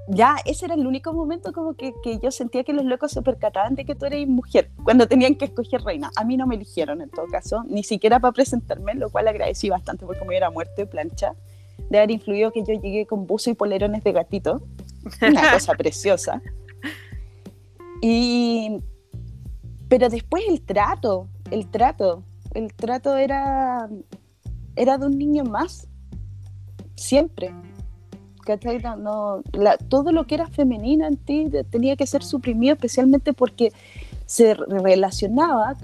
ya, 0.07 0.37
ese 0.45 0.65
era 0.65 0.75
el 0.75 0.87
único 0.87 1.13
momento 1.13 1.51
como 1.51 1.73
que, 1.73 1.93
que, 2.03 2.19
yo 2.19 2.31
sentía 2.31 2.63
que 2.63 2.73
los 2.73 2.85
locos 2.85 3.11
se 3.11 3.21
percataban 3.21 3.75
de 3.75 3.85
que 3.85 3.95
tú 3.95 4.05
eres 4.05 4.27
mujer, 4.27 4.71
cuando 4.83 5.07
tenían 5.07 5.35
que 5.35 5.45
escoger 5.45 5.81
reina. 5.81 6.11
A 6.15 6.23
mí 6.23 6.37
no 6.37 6.47
me 6.47 6.55
eligieron 6.55 7.01
en 7.01 7.09
todo 7.09 7.27
caso, 7.27 7.63
ni 7.67 7.83
siquiera 7.83 8.19
para 8.19 8.31
presentarme, 8.31 8.95
lo 8.95 9.09
cual 9.09 9.27
agradecí 9.27 9.69
bastante 9.69 10.05
porque 10.05 10.19
como 10.19 10.31
yo 10.31 10.37
era 10.37 10.49
muerte 10.49 10.85
plancha, 10.85 11.33
de 11.89 11.97
haber 11.97 12.11
influido 12.11 12.51
que 12.51 12.63
yo 12.63 12.73
llegué 12.73 13.05
con 13.05 13.27
buzo 13.27 13.49
y 13.49 13.53
polerones 13.53 14.03
de 14.03 14.11
gatito, 14.13 14.61
una 15.21 15.51
cosa 15.53 15.73
preciosa. 15.73 16.41
Y 18.01 18.79
pero 19.87 20.09
después 20.09 20.43
el 20.47 20.61
trato, 20.61 21.29
el 21.49 21.69
trato, 21.69 22.23
el 22.53 22.73
trato 22.73 23.15
era, 23.15 23.89
era 24.75 24.97
de 24.97 25.05
un 25.05 25.17
niño 25.17 25.45
más, 25.45 25.87
siempre. 26.95 27.53
No, 28.97 29.41
todo 29.89 30.11
lo 30.11 30.25
que 30.25 30.35
era 30.35 30.47
femenina 30.47 31.07
en 31.07 31.17
ti 31.17 31.49
tenía 31.69 31.95
que 31.95 32.07
ser 32.07 32.23
suprimido, 32.23 32.73
especialmente 32.73 33.33
porque 33.33 33.71
se 34.25 34.53
relacionaba 34.53 35.75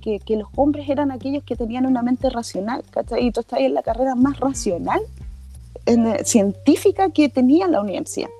que, 0.00 0.20
que, 0.20 0.36
los 0.36 0.48
hombres 0.56 0.88
eran 0.88 1.10
aquellos 1.10 1.44
que 1.44 1.56
tenían 1.56 1.86
una 1.86 2.02
mente 2.02 2.30
racional. 2.30 2.82
Y 3.18 3.30
tú 3.32 3.40
estás 3.40 3.60
en 3.60 3.74
la 3.74 3.82
carrera 3.82 4.14
más 4.14 4.38
racional, 4.40 5.00
en, 5.86 6.24
científica 6.24 7.10
que 7.10 7.28
tenía 7.28 7.68
la 7.68 7.80
universidad. 7.80 8.30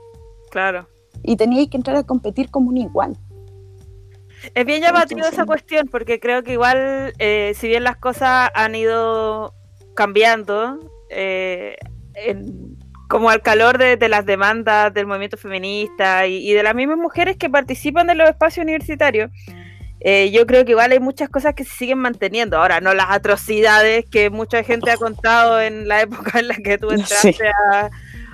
Claro. 0.50 0.86
Y 1.22 1.36
teníais 1.36 1.68
que 1.68 1.76
entrar 1.76 1.96
a 1.96 2.02
competir 2.02 2.50
como 2.50 2.70
un 2.70 2.76
igual. 2.76 3.16
Es 4.54 4.66
bien 4.66 4.82
llamativo 4.82 5.20
esa 5.20 5.46
cuestión, 5.46 5.88
porque 5.88 6.18
creo 6.18 6.42
que 6.42 6.52
igual, 6.52 7.12
eh, 7.18 7.52
si 7.56 7.68
bien 7.68 7.84
las 7.84 7.96
cosas 7.96 8.50
han 8.54 8.74
ido 8.74 9.54
cambiando, 9.94 10.80
eh, 11.10 11.76
como 13.12 13.28
al 13.28 13.42
calor 13.42 13.76
de, 13.76 14.08
las 14.08 14.24
demandas 14.24 14.94
del 14.94 15.04
movimiento 15.04 15.36
feminista 15.36 16.26
y, 16.26 16.50
de 16.54 16.62
las 16.62 16.74
mismas 16.74 16.96
mujeres 16.96 17.36
que 17.36 17.50
participan 17.50 18.06
de 18.06 18.14
los 18.14 18.26
espacios 18.26 18.64
universitarios, 18.64 19.30
eh, 20.00 20.30
yo 20.30 20.46
creo 20.46 20.64
que 20.64 20.70
igual 20.70 20.92
hay 20.92 20.98
muchas 20.98 21.28
cosas 21.28 21.52
que 21.52 21.64
se 21.64 21.76
siguen 21.76 21.98
manteniendo. 21.98 22.56
Ahora, 22.56 22.80
no 22.80 22.94
las 22.94 23.10
atrocidades 23.10 24.06
que 24.10 24.30
mucha 24.30 24.64
gente 24.64 24.90
ha 24.90 24.96
contado 24.96 25.60
en 25.60 25.88
la 25.88 26.00
época 26.00 26.38
en 26.38 26.48
la 26.48 26.54
que 26.54 26.78
tú 26.78 26.90
entraste 26.90 27.50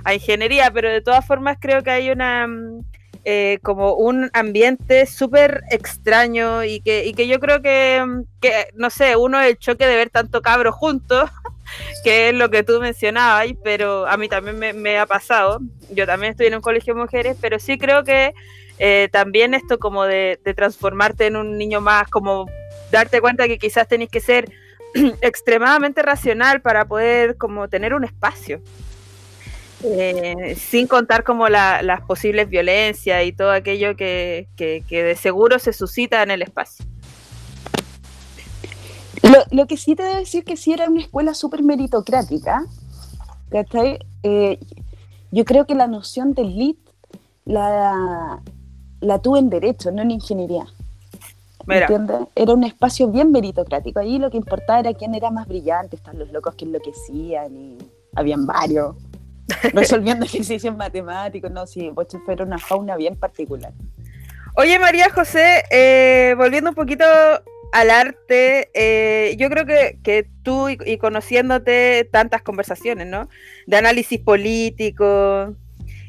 a 0.05 0.15
ingeniería, 0.15 0.71
pero 0.71 0.89
de 0.89 1.01
todas 1.01 1.27
formas 1.27 1.57
creo 1.61 1.83
que 1.83 1.91
hay 1.91 2.11
una 2.11 2.47
mm, 2.47 2.85
eh, 3.25 3.59
como 3.65 3.95
un 3.95 4.31
ambiente 4.33 5.07
súper 5.07 5.65
extraño 5.73 6.63
y 6.63 6.81
que, 6.81 7.05
y 7.05 7.15
que 7.15 7.27
yo 7.27 7.41
creo 7.41 7.61
que, 7.63 8.23
que, 8.41 8.69
no 8.75 8.91
sé, 8.91 9.17
uno 9.17 9.41
el 9.41 9.59
choque 9.59 9.89
de 9.89 9.97
ver 9.97 10.09
tanto 10.09 10.41
cabro 10.41 10.71
juntos, 10.71 11.29
que 12.05 12.29
es 12.29 12.35
lo 12.35 12.51
que 12.51 12.63
tú 12.63 12.81
mencionabas, 12.81 13.47
pero 13.63 14.07
a 14.07 14.17
mí 14.17 14.29
también 14.29 14.81
me, 14.81 14.99
ha 14.99 15.07
pasado. 15.07 15.61
Yo 15.91 16.07
también 16.07 16.33
estoy 16.33 16.47
en 16.47 16.57
un 16.57 16.61
colegio 16.61 16.95
de 16.95 17.01
mujeres, 17.01 17.37
pero 17.41 17.59
sí 17.59 17.79
creo 17.79 18.05
que 18.05 18.35
eh, 18.79 19.09
también 19.11 19.55
esto 19.55 19.79
como 19.79 20.05
de, 20.05 20.39
de, 20.45 20.55
transformarte 20.55 21.27
en 21.27 21.37
un 21.37 21.59
niño 21.59 21.81
más, 21.81 22.09
como 22.09 22.47
darte 22.93 23.21
cuenta 23.21 23.49
que 23.49 23.59
quizás 23.59 23.89
tenéis 23.89 24.11
que 24.11 24.21
ser 24.21 24.51
extremadamente 25.21 26.03
racional 26.03 26.61
para 26.61 26.85
poder 26.87 27.37
como 27.37 27.69
tener 27.69 27.95
un 27.95 28.05
espacio. 28.05 28.61
Eh, 29.85 30.57
sin 30.57 30.89
contar 30.89 31.23
como 31.23 31.49
las 31.49 32.01
posibles 32.01 32.49
violencias 32.49 33.25
y 33.25 33.33
todo 33.33 33.53
aquello 33.53 33.95
que, 33.95 34.49
de 34.59 35.17
seguro 35.17 35.59
se 35.59 35.73
suscita 35.73 36.23
en 36.23 36.33
el 36.33 36.43
espacio. 36.43 36.85
Lo, 39.51 39.67
que 39.67 39.77
sí 39.77 39.95
te 39.95 40.03
debo 40.03 40.17
decir 40.17 40.45
que 40.45 40.57
sí 40.57 40.73
era 40.73 40.89
una 40.89 41.01
escuela 41.01 41.35
súper 41.35 41.63
meritocrática, 41.63 42.65
eh, 44.23 44.59
yo 45.31 45.45
creo 45.45 45.67
que 45.67 45.75
la 45.75 45.87
noción 45.87 46.35
del 46.35 46.57
LIT 46.57 46.79
la, 47.45 48.41
la 49.01 49.19
tuve 49.19 49.39
en 49.39 49.51
Derecho, 49.51 49.91
no 49.91 50.03
en 50.03 50.11
Ingeniería. 50.13 50.67
¿Entiendes? 51.67 52.21
Era 52.35 52.55
un 52.55 52.65
espacio 52.65 53.09
bien 53.09 53.31
meritocrático. 53.31 54.01
Ahí 54.01 54.19
lo 54.19 54.31
que 54.31 54.39
importaba 54.39 54.81
era 54.81 54.95
quién 54.95 55.15
era 55.15 55.31
más 55.31 55.47
brillante, 55.47 55.97
están 55.97 56.19
los 56.19 56.33
locos 56.33 56.55
que 56.55 56.65
enloquecían 56.65 57.55
y 57.57 57.79
habían 58.15 58.47
varios. 58.47 58.97
resolviendo 59.73 60.25
ejercicios 60.25 60.77
matemáticos, 60.77 61.51
no, 61.51 61.67
sí, 61.67 61.89
Boche 61.91 62.19
fue 62.25 62.35
una 62.35 62.59
fauna 62.59 62.97
bien 62.97 63.17
particular. 63.17 63.73
Oye, 64.57 64.79
María 64.79 65.09
José, 65.11 65.65
eh, 65.71 66.35
volviendo 66.37 66.71
un 66.71 66.77
poquito 66.77 67.05
al 67.73 67.91
arte, 67.91 68.71
eh, 68.75 69.37
yo 69.37 69.51
creo 69.51 69.67
que, 69.67 70.29
tú 70.43 70.69
y, 70.69 70.99
conociéndote 70.99 72.09
tantas 72.11 72.43
conversaciones, 72.43 73.07
¿no? 73.07 73.29
De 73.67 73.77
análisis 73.77 74.21
político, 74.21 75.55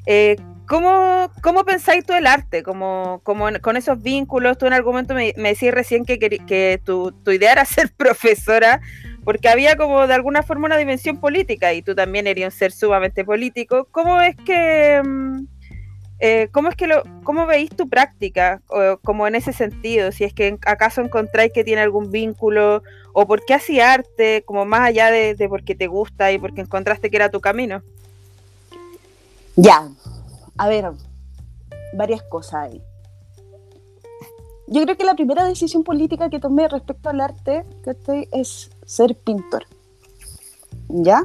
eh, 0.05 0.37
¿cómo, 0.67 1.31
¿cómo, 1.41 1.65
pensáis 1.65 2.05
tú 2.05 2.13
el 2.13 2.27
arte? 2.27 2.63
Como, 2.63 3.21
como 3.23 3.47
con 3.61 3.77
esos 3.77 4.01
vínculos, 4.01 4.57
tú 4.57 4.67
en 4.67 4.73
algún 4.73 4.93
momento 4.93 5.13
me, 5.13 5.33
me 5.37 5.49
decías 5.49 5.73
recién 5.73 6.05
que, 6.05 6.17
que 6.19 6.81
tu, 6.83 7.11
tu, 7.11 7.31
idea 7.31 7.51
era 7.51 7.65
ser 7.65 7.91
profesora 7.91 8.81
porque 9.23 9.49
había 9.49 9.75
como 9.75 10.07
de 10.07 10.13
alguna 10.13 10.43
forma 10.43 10.67
una 10.67 10.77
dimensión 10.77 11.19
política 11.19 11.73
y 11.73 11.81
tú 11.81 11.93
también 11.93 12.25
eres 12.25 12.45
un 12.45 12.51
ser 12.51 12.71
sumamente 12.71 13.25
político. 13.25 13.87
¿Cómo 13.91 14.21
es 14.21 14.35
que, 14.37 15.01
mm, 15.03 15.45
eh, 16.19 16.49
cómo 16.51 16.69
es 16.69 16.75
que 16.75 16.88
lo, 16.88 17.03
cómo 17.23 17.45
veis 17.45 17.69
tu 17.69 17.88
práctica 17.88 18.62
como 19.03 19.27
en 19.27 19.36
ese 19.36 19.53
sentido? 19.53 20.12
Si 20.12 20.23
es 20.23 20.34
que 20.34 20.58
acaso 20.65 21.01
encontráis 21.01 21.51
que 21.53 21.63
tiene 21.63 21.82
algún 21.82 22.12
vínculo 22.12 22.84
o 23.13 23.25
por 23.25 23.45
qué 23.45 23.53
hacía 23.53 23.93
arte, 23.93 24.43
como 24.45 24.65
más 24.65 24.82
allá 24.82 25.12
de, 25.12 25.36
de 25.36 25.49
porque 25.49 25.75
te 25.75 25.88
gusta 25.88 26.32
y 26.32 26.39
porque 26.39 26.62
encontraste 26.62 27.10
que 27.10 27.17
era 27.17 27.29
tu 27.29 27.39
camino. 27.39 27.82
Ya, 29.55 29.89
a 30.58 30.67
ver, 30.67 30.91
varias 31.93 32.21
cosas 32.23 32.53
ahí. 32.55 32.82
Yo 34.67 34.84
creo 34.84 34.95
que 34.95 35.03
la 35.03 35.15
primera 35.15 35.45
decisión 35.45 35.84
política 35.84 36.29
que 36.29 36.39
tomé 36.39 36.67
respecto 36.67 37.10
al 37.10 37.21
arte 37.21 37.65
es 38.32 38.69
ser 38.86 39.15
pintor. 39.15 39.65
¿Ya? 40.89 41.23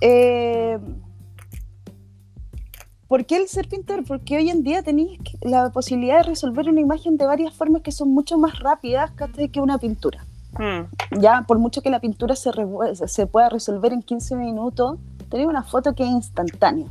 Eh, 0.00 0.78
¿Por 3.08 3.24
qué 3.24 3.36
el 3.38 3.48
ser 3.48 3.68
pintor? 3.68 4.04
Porque 4.04 4.36
hoy 4.36 4.50
en 4.50 4.62
día 4.62 4.82
tenéis 4.82 5.18
la 5.40 5.70
posibilidad 5.70 6.18
de 6.18 6.24
resolver 6.24 6.68
una 6.68 6.80
imagen 6.80 7.16
de 7.16 7.26
varias 7.26 7.54
formas 7.54 7.82
que 7.82 7.90
son 7.90 8.10
mucho 8.10 8.38
más 8.38 8.58
rápidas 8.58 9.10
que 9.52 9.60
una 9.60 9.78
pintura. 9.78 10.24
Hmm. 10.52 11.20
Ya, 11.20 11.44
por 11.46 11.58
mucho 11.58 11.82
que 11.82 11.90
la 11.90 12.00
pintura 12.00 12.36
se, 12.36 12.50
se 13.06 13.26
pueda 13.26 13.48
resolver 13.48 13.92
en 13.92 14.02
15 14.02 14.36
minutos, 14.36 14.98
tenéis 15.30 15.48
una 15.48 15.62
foto 15.62 15.94
que 15.94 16.04
es 16.04 16.10
instantánea 16.10 16.88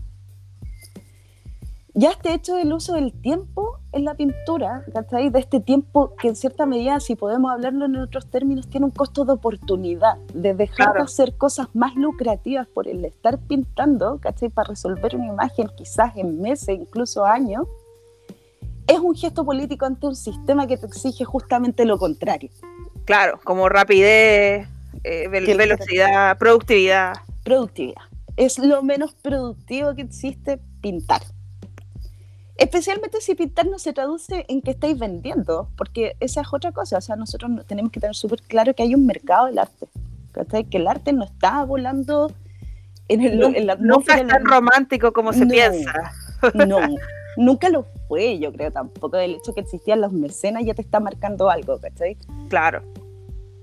ya 1.98 2.12
este 2.12 2.32
hecho 2.32 2.54
del 2.56 2.72
uso 2.74 2.94
del 2.94 3.12
tiempo 3.12 3.67
en 3.92 4.06
la 4.06 4.16
pintura, 4.16 4.84
¿cachai? 4.94 5.30
De 5.30 5.40
este 5.40 5.60
tiempo 5.60 6.14
que 6.20 6.28
en 6.28 6.36
cierta 6.36 6.66
medida, 6.66 7.00
si 7.00 7.16
podemos 7.16 7.52
hablarlo 7.52 7.86
en 7.86 7.96
otros 7.98 8.30
términos, 8.30 8.68
tiene 8.68 8.86
un 8.86 8.92
costo 8.92 9.26
de 9.26 9.34
oportunidad, 9.34 10.18
de 10.34 10.54
dejar 10.54 10.94
de 10.94 11.02
hacer 11.02 11.36
cosas 11.36 11.68
más 11.74 11.96
lucrativas 11.96 12.68
por 12.68 12.88
el 12.88 13.06
estar 13.06 13.40
pintando, 13.40 14.20
¿cachai? 14.20 14.50
Para 14.50 14.70
resolver 14.70 15.16
una 15.16 15.28
imagen 15.28 15.70
quizás 15.76 16.16
en 16.16 16.42
meses, 16.42 16.70
incluso 16.70 17.26
años, 17.26 17.68
es 18.88 19.00
un 19.00 19.16
gesto 19.16 19.46
político 19.46 19.86
ante 19.86 20.08
un 20.08 20.16
sistema 20.16 20.68
que 20.68 20.78
te 20.78 20.86
exige 20.86 21.26
justamente 21.26 21.86
lo 21.86 21.98
contrario. 21.98 22.50
Claro, 23.06 23.40
como 23.44 23.70
rapidez, 23.70 24.68
eh, 25.04 25.28
velocidad, 25.30 26.38
productividad. 26.38 27.14
Productividad. 27.44 28.02
Es 28.36 28.60
lo 28.60 28.84
menos 28.84 29.14
productivo 29.16 29.96
que 29.96 30.04
existe 30.04 30.60
pintar. 30.82 31.22
Especialmente 32.58 33.22
si 33.22 33.36
pintar 33.36 33.68
no 33.68 33.78
se 33.78 33.94
traduce 33.94 34.46
en 34.48 34.62
que 34.62 34.72
estáis 34.72 34.98
vendiendo, 34.98 35.70
porque 35.78 36.16
esa 36.20 36.42
es 36.42 36.48
otra 36.52 36.72
cosa. 36.72 36.98
O 36.98 37.02
sea, 37.02 37.16
nosotros 37.16 37.52
tenemos 37.68 37.92
que 37.92 38.00
tener 38.00 38.16
súper 38.16 38.42
claro 38.42 38.74
que 38.74 38.84
hay 38.84 38.96
un 38.96 39.06
mercado 39.06 39.46
del 39.46 39.60
arte. 39.60 39.88
Que 40.70 40.78
el 40.78 40.88
arte 40.88 41.14
no 41.14 41.24
está 41.24 41.64
volando 41.66 42.32
en, 43.08 43.22
el, 43.22 43.40
no, 43.40 43.48
en 43.48 43.68
la 43.68 43.76
No 43.76 44.00
es 44.00 44.06
tan 44.06 44.46
romántico 44.46 45.14
como 45.14 45.34
se 45.34 45.46
piensa. 45.46 46.12
No, 46.54 46.80
nunca 47.38 47.70
lo 47.70 47.86
fue, 48.08 48.38
yo 48.40 48.52
creo 48.52 48.72
tampoco. 48.72 49.18
El 49.18 49.36
hecho 49.36 49.54
que 49.54 49.62
existían 49.62 50.02
los 50.02 50.12
mecenas 50.12 50.64
ya 50.66 50.74
te 50.74 50.82
está 50.82 51.00
marcando 51.00 51.50
algo, 51.50 51.80
¿cachai? 51.80 52.18
Claro. 52.50 52.84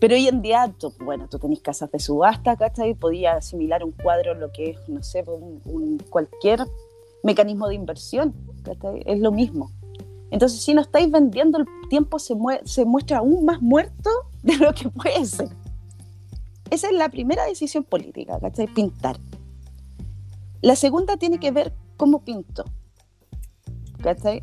Pero 0.01 0.17
hoy 0.17 0.29
en 0.29 0.43
día, 0.43 0.73
bueno, 1.01 1.29
tú 1.29 1.39
tenés 1.39 1.61
casas 1.61 1.91
de 1.91 1.99
subasta, 1.99 2.57
¿cachai? 2.57 2.95
Podías 2.95 3.37
asimilar 3.37 3.85
un 3.85 3.93
cuadro, 3.93 4.35
lo 4.35 4.53
que 4.53 4.71
es, 4.71 4.89
no 4.89 5.03
sé, 5.03 5.25
un 5.27 6.03
cualquier 6.11 6.61
mecanismo 7.25 7.67
de 7.67 7.75
inversión. 7.75 8.35
Es 9.07 9.19
lo 9.19 9.33
mismo. 9.33 9.73
Entonces, 10.31 10.63
si 10.63 10.75
no 10.75 10.83
estáis 10.83 11.11
vendiendo, 11.11 11.59
el 11.59 11.67
tiempo 11.89 12.19
se, 12.19 12.35
se 12.65 12.85
muestra 12.85 13.19
aún 13.19 13.45
más 13.45 13.61
muerto 13.61 14.11
de 14.43 14.57
lo 14.59 14.73
que 14.73 14.89
puede 14.89 15.25
ser. 15.25 15.49
Esa 16.71 16.89
es 16.89 16.95
la 16.95 17.09
primera 17.09 17.45
decisión 17.45 17.85
política, 17.85 18.39
¿cachai? 18.41 18.67
Pintar. 18.67 19.17
La 20.61 20.77
segunda 20.77 21.17
tiene 21.17 21.39
que 21.39 21.51
ver 21.51 21.73
cómo 21.97 22.25
pinto. 22.25 22.65
¿Cachai? 24.03 24.43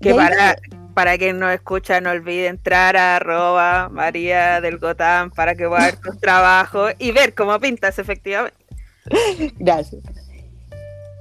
Que 0.00 0.14
para, 0.14 0.56
para 0.94 1.16
quien 1.18 1.38
no 1.38 1.50
escucha, 1.50 2.00
no 2.00 2.10
olvide 2.10 2.48
entrar 2.48 2.96
a 2.96 3.16
arroba 3.16 3.88
María 3.90 4.60
del 4.60 4.78
Gotán 4.78 5.30
para 5.30 5.54
que 5.54 5.68
pueda 5.68 5.84
ver 5.84 6.00
tus 6.00 6.18
trabajos 6.18 6.92
y 6.98 7.12
ver 7.12 7.34
cómo 7.34 7.58
pintas 7.60 7.98
efectivamente. 7.98 8.58
Gracias 9.58 10.02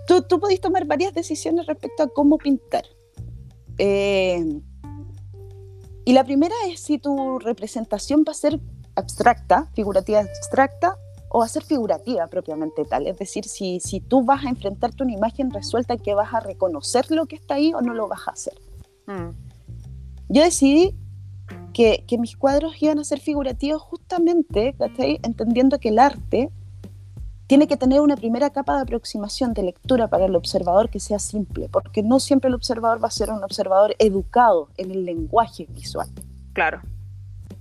tú, 0.07 0.21
tú 0.23 0.39
podés 0.39 0.61
tomar 0.61 0.85
varias 0.85 1.13
decisiones 1.13 1.65
respecto 1.65 2.03
a 2.03 2.07
cómo 2.07 2.37
pintar. 2.37 2.85
Eh, 3.77 4.61
y 6.05 6.13
la 6.13 6.23
primera 6.23 6.55
es 6.67 6.79
si 6.79 6.97
tu 6.97 7.39
representación 7.39 8.23
va 8.27 8.31
a 8.31 8.35
ser 8.35 8.59
abstracta, 8.95 9.69
figurativa 9.73 10.19
abstracta, 10.19 10.97
o 11.29 11.39
va 11.39 11.45
a 11.45 11.49
ser 11.49 11.63
figurativa 11.63 12.27
propiamente 12.27 12.85
tal. 12.85 13.07
Es 13.07 13.17
decir, 13.17 13.45
si, 13.45 13.79
si 13.79 13.99
tú 13.99 14.23
vas 14.23 14.45
a 14.45 14.49
enfrentarte 14.49 15.03
a 15.03 15.05
una 15.05 15.13
imagen 15.13 15.51
resuelta 15.51 15.97
que 15.97 16.13
vas 16.13 16.33
a 16.33 16.39
reconocer 16.39 17.11
lo 17.11 17.25
que 17.25 17.35
está 17.35 17.55
ahí 17.55 17.73
o 17.73 17.81
no 17.81 17.93
lo 17.93 18.07
vas 18.07 18.27
a 18.27 18.31
hacer. 18.31 18.53
Mm. 19.07 19.31
Yo 20.29 20.43
decidí 20.43 20.95
que, 21.73 22.05
mis 22.17 22.37
cuadros 22.37 22.81
iban 22.81 22.99
a 22.99 23.03
ser 23.03 23.19
figurativos 23.19 23.81
justamente, 23.81 24.75
entendiendo 25.23 25.77
que 25.79 25.89
el 25.89 25.99
arte 25.99 26.49
tiene 27.47 27.67
que 27.67 27.77
tener 27.77 28.01
una 28.01 28.15
primera 28.15 28.49
capa 28.49 28.75
de 28.75 28.81
aproximación 28.81 29.53
de 29.53 29.63
lectura 29.63 30.07
para 30.07 30.25
el 30.25 30.35
observador 30.35 30.89
que 30.89 30.99
sea 30.99 31.19
simple, 31.19 31.69
porque 31.69 32.01
no 32.01 32.19
siempre 32.19 32.47
el 32.47 32.55
observador 32.55 33.03
va 33.03 33.07
a 33.07 33.11
ser 33.11 33.29
un 33.29 33.43
observador 33.43 33.95
educado 33.99 34.69
en 34.77 34.91
el 34.91 35.05
lenguaje 35.05 35.67
visual. 35.69 36.09
Claro. 36.53 36.81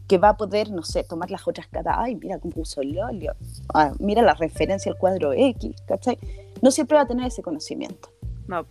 Que 0.09 0.19
va 0.19 0.31
a 0.31 0.37
poder, 0.37 0.71
no 0.71 0.83
sé, 0.83 1.05
tomar 1.05 1.31
las 1.31 1.47
otras 1.47 1.67
caras, 1.67 1.97
ay, 1.99 2.17
mira 2.17 2.39
cómo 2.39 2.55
puso 2.55 2.81
el 2.81 2.99
óleo, 2.99 3.35
ah, 3.75 3.93
mira 3.99 4.23
la 4.23 4.35
referencia 4.35 4.91
al 4.91 4.99
cuadro 4.99 5.33
X, 5.33 5.83
¿cachai? 5.87 6.19
No 6.63 6.71
siempre 6.71 6.97
va 6.97 7.03
a 7.03 7.07
tener 7.07 7.27
ese 7.27 7.43
conocimiento. 7.43 8.09
No. 8.47 8.67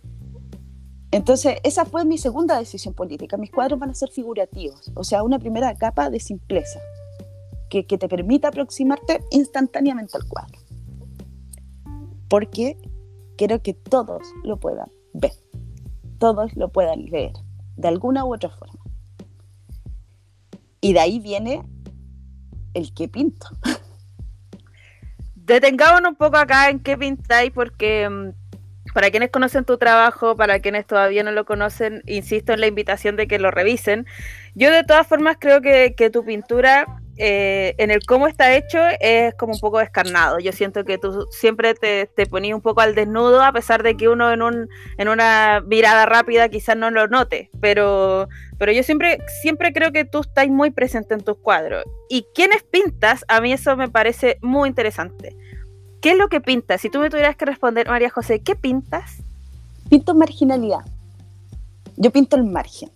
Entonces, 1.12 1.58
esa 1.62 1.84
fue 1.84 2.04
mi 2.04 2.18
segunda 2.18 2.58
decisión 2.58 2.92
política. 2.92 3.36
Mis 3.36 3.52
cuadros 3.52 3.78
van 3.78 3.90
a 3.90 3.94
ser 3.94 4.10
figurativos, 4.10 4.90
o 4.94 5.04
sea, 5.04 5.22
una 5.22 5.38
primera 5.38 5.72
capa 5.76 6.10
de 6.10 6.18
simpleza 6.18 6.80
que, 7.70 7.86
que 7.86 7.98
te 7.98 8.08
permita 8.08 8.48
aproximarte 8.48 9.20
instantáneamente 9.30 10.16
al 10.16 10.26
cuadro 10.26 10.63
porque 12.28 12.76
quiero 13.36 13.62
que 13.62 13.74
todos 13.74 14.22
lo 14.42 14.58
puedan 14.58 14.90
ver, 15.12 15.32
todos 16.18 16.54
lo 16.56 16.68
puedan 16.70 17.06
leer, 17.06 17.32
de 17.76 17.88
alguna 17.88 18.24
u 18.24 18.34
otra 18.34 18.50
forma. 18.50 18.80
Y 20.80 20.92
de 20.92 21.00
ahí 21.00 21.18
viene 21.18 21.62
el 22.74 22.92
que 22.92 23.08
pinto. 23.08 23.46
Detengámonos 25.34 26.12
un 26.12 26.16
poco 26.16 26.36
acá 26.36 26.68
en 26.70 26.80
qué 26.80 26.96
pintáis, 26.96 27.50
porque 27.52 28.08
mm, 28.08 28.92
para 28.92 29.10
quienes 29.10 29.30
conocen 29.30 29.64
tu 29.64 29.78
trabajo, 29.78 30.36
para 30.36 30.60
quienes 30.60 30.86
todavía 30.86 31.22
no 31.22 31.32
lo 31.32 31.44
conocen, 31.44 32.02
insisto 32.06 32.52
en 32.52 32.60
la 32.60 32.66
invitación 32.66 33.16
de 33.16 33.26
que 33.26 33.38
lo 33.38 33.50
revisen. 33.50 34.06
Yo 34.54 34.70
de 34.70 34.84
todas 34.84 35.06
formas 35.06 35.36
creo 35.38 35.60
que, 35.60 35.94
que 35.96 36.10
tu 36.10 36.24
pintura 36.24 37.02
eh, 37.16 37.74
en 37.78 37.90
el 37.90 38.04
cómo 38.04 38.26
está 38.26 38.54
hecho 38.54 38.80
es 39.00 39.34
como 39.34 39.52
un 39.52 39.60
poco 39.60 39.78
descarnado. 39.78 40.38
Yo 40.40 40.52
siento 40.52 40.84
que 40.84 40.98
tú 40.98 41.26
siempre 41.30 41.74
te, 41.74 42.06
te 42.06 42.26
ponías 42.26 42.54
un 42.54 42.60
poco 42.60 42.80
al 42.80 42.94
desnudo, 42.94 43.42
a 43.42 43.52
pesar 43.52 43.82
de 43.82 43.96
que 43.96 44.08
uno 44.08 44.32
en, 44.32 44.42
un, 44.42 44.68
en 44.98 45.08
una 45.08 45.62
mirada 45.66 46.06
rápida 46.06 46.48
quizás 46.48 46.76
no 46.76 46.90
lo 46.90 47.06
note, 47.06 47.50
pero, 47.60 48.28
pero 48.58 48.72
yo 48.72 48.82
siempre, 48.82 49.18
siempre 49.42 49.72
creo 49.72 49.92
que 49.92 50.04
tú 50.04 50.20
estás 50.20 50.48
muy 50.48 50.70
presente 50.70 51.14
en 51.14 51.22
tus 51.22 51.36
cuadros. 51.38 51.84
Y 52.08 52.26
quienes 52.34 52.62
pintas, 52.62 53.24
a 53.28 53.40
mí 53.40 53.52
eso 53.52 53.76
me 53.76 53.88
parece 53.88 54.38
muy 54.42 54.68
interesante. 54.68 55.36
¿Qué 56.00 56.10
es 56.10 56.18
lo 56.18 56.28
que 56.28 56.40
pintas? 56.40 56.80
Si 56.80 56.90
tú 56.90 56.98
me 56.98 57.10
tuvieras 57.10 57.36
que 57.36 57.46
responder, 57.46 57.88
María 57.88 58.10
José, 58.10 58.40
¿qué 58.40 58.56
pintas? 58.56 59.22
Pinto 59.88 60.14
marginalidad. 60.14 60.84
Yo 61.96 62.10
pinto 62.10 62.36
el 62.36 62.44
margen. 62.44 62.90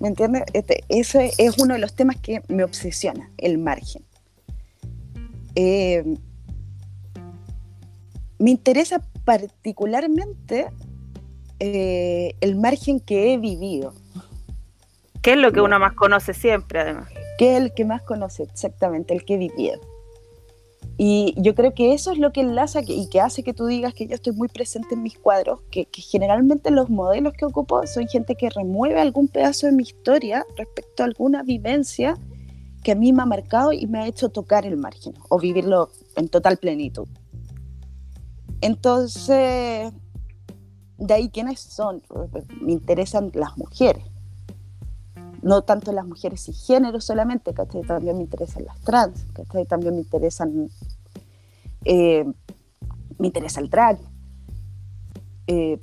¿Me 0.00 0.08
entiendes? 0.08 0.44
Este, 0.54 0.82
ese 0.88 1.30
es 1.36 1.58
uno 1.58 1.74
de 1.74 1.80
los 1.80 1.94
temas 1.94 2.16
que 2.16 2.42
me 2.48 2.64
obsesiona, 2.64 3.30
el 3.36 3.58
margen. 3.58 4.02
Eh, 5.54 6.16
me 8.38 8.50
interesa 8.50 9.02
particularmente 9.26 10.68
eh, 11.58 12.34
el 12.40 12.56
margen 12.56 12.98
que 12.98 13.34
he 13.34 13.38
vivido. 13.38 13.92
¿Qué 15.20 15.32
es 15.32 15.38
lo 15.38 15.52
que 15.52 15.60
uno 15.60 15.78
más 15.78 15.92
conoce 15.92 16.32
siempre, 16.32 16.80
además? 16.80 17.10
¿Qué 17.36 17.56
es 17.56 17.62
el 17.62 17.74
que 17.74 17.84
más 17.84 18.00
conoce? 18.00 18.44
Exactamente, 18.44 19.12
el 19.12 19.26
que 19.26 19.34
he 19.34 19.38
vivido. 19.38 19.80
Y 21.02 21.32
yo 21.38 21.54
creo 21.54 21.72
que 21.72 21.94
eso 21.94 22.12
es 22.12 22.18
lo 22.18 22.30
que 22.30 22.42
enlaza 22.42 22.82
y 22.86 23.08
que 23.08 23.22
hace 23.22 23.42
que 23.42 23.54
tú 23.54 23.64
digas 23.64 23.94
que 23.94 24.06
yo 24.06 24.14
estoy 24.14 24.34
muy 24.34 24.48
presente 24.48 24.96
en 24.96 25.02
mis 25.02 25.16
cuadros, 25.16 25.62
que, 25.70 25.88
generalmente 25.92 26.70
los 26.70 26.90
modelos 26.90 27.32
que 27.32 27.46
ocupo 27.46 27.86
son 27.86 28.06
gente 28.06 28.34
que 28.34 28.50
remueve 28.50 29.00
algún 29.00 29.26
pedazo 29.26 29.66
de 29.66 29.72
mi 29.72 29.84
historia 29.84 30.44
respecto 30.58 31.02
a 31.02 31.06
alguna 31.06 31.42
vivencia 31.42 32.18
que 32.84 32.92
a 32.92 32.96
mí 32.96 33.14
me 33.14 33.22
ha 33.22 33.24
marcado 33.24 33.72
y 33.72 33.86
me 33.86 34.00
ha 34.00 34.06
hecho 34.08 34.28
tocar 34.28 34.66
el 34.66 34.76
margen 34.76 35.14
o 35.30 35.38
vivirlo 35.38 35.88
en 36.16 36.28
total 36.28 36.58
plenitud. 36.58 37.08
Entonces, 38.60 39.90
de 40.98 41.14
ahí 41.14 41.30
quiénes 41.30 41.60
son, 41.60 42.02
me 42.60 42.72
interesan 42.72 43.30
las 43.32 43.56
mujeres. 43.56 44.04
No 45.42 45.62
tanto 45.62 45.92
las 45.92 46.06
mujeres 46.06 46.48
y 46.48 46.52
género 46.52 47.00
solamente, 47.00 47.54
¿cachai? 47.54 47.82
También 47.82 48.16
me 48.16 48.24
interesan 48.24 48.64
las 48.64 48.78
trans, 48.80 49.24
¿cachai? 49.32 49.64
También 49.66 49.94
me 49.94 50.00
interesan 50.00 50.68
eh, 51.84 52.26
me 53.18 53.26
interesa 53.26 53.60
el 53.60 53.70
drag. 53.70 53.98
Eh, 55.46 55.80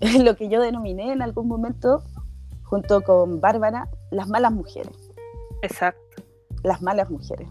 lo 0.22 0.36
que 0.36 0.48
yo 0.48 0.60
denominé 0.60 1.12
en 1.12 1.22
algún 1.22 1.48
momento, 1.48 2.02
junto 2.62 3.02
con 3.02 3.40
Bárbara, 3.40 3.88
las 4.10 4.28
malas 4.28 4.52
mujeres. 4.52 4.96
Exacto. 5.62 6.22
Las 6.62 6.80
malas 6.80 7.10
mujeres. 7.10 7.48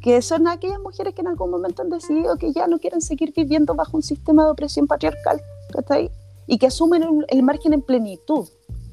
Que 0.00 0.20
son 0.22 0.46
aquellas 0.48 0.80
mujeres 0.80 1.14
que 1.14 1.22
en 1.22 1.28
algún 1.28 1.50
momento 1.50 1.82
han 1.82 1.90
decidido 1.90 2.36
que 2.36 2.52
ya 2.52 2.66
no 2.66 2.78
quieren 2.78 3.00
seguir 3.00 3.32
viviendo 3.34 3.74
bajo 3.74 3.96
un 3.96 4.02
sistema 4.02 4.44
de 4.44 4.50
opresión 4.50 4.86
patriarcal, 4.86 5.40
ahí 5.88 6.10
Y 6.46 6.58
que 6.58 6.66
asumen 6.66 7.24
el, 7.28 7.42
margen 7.42 7.72
en 7.72 7.82
plenitud, 7.82 8.46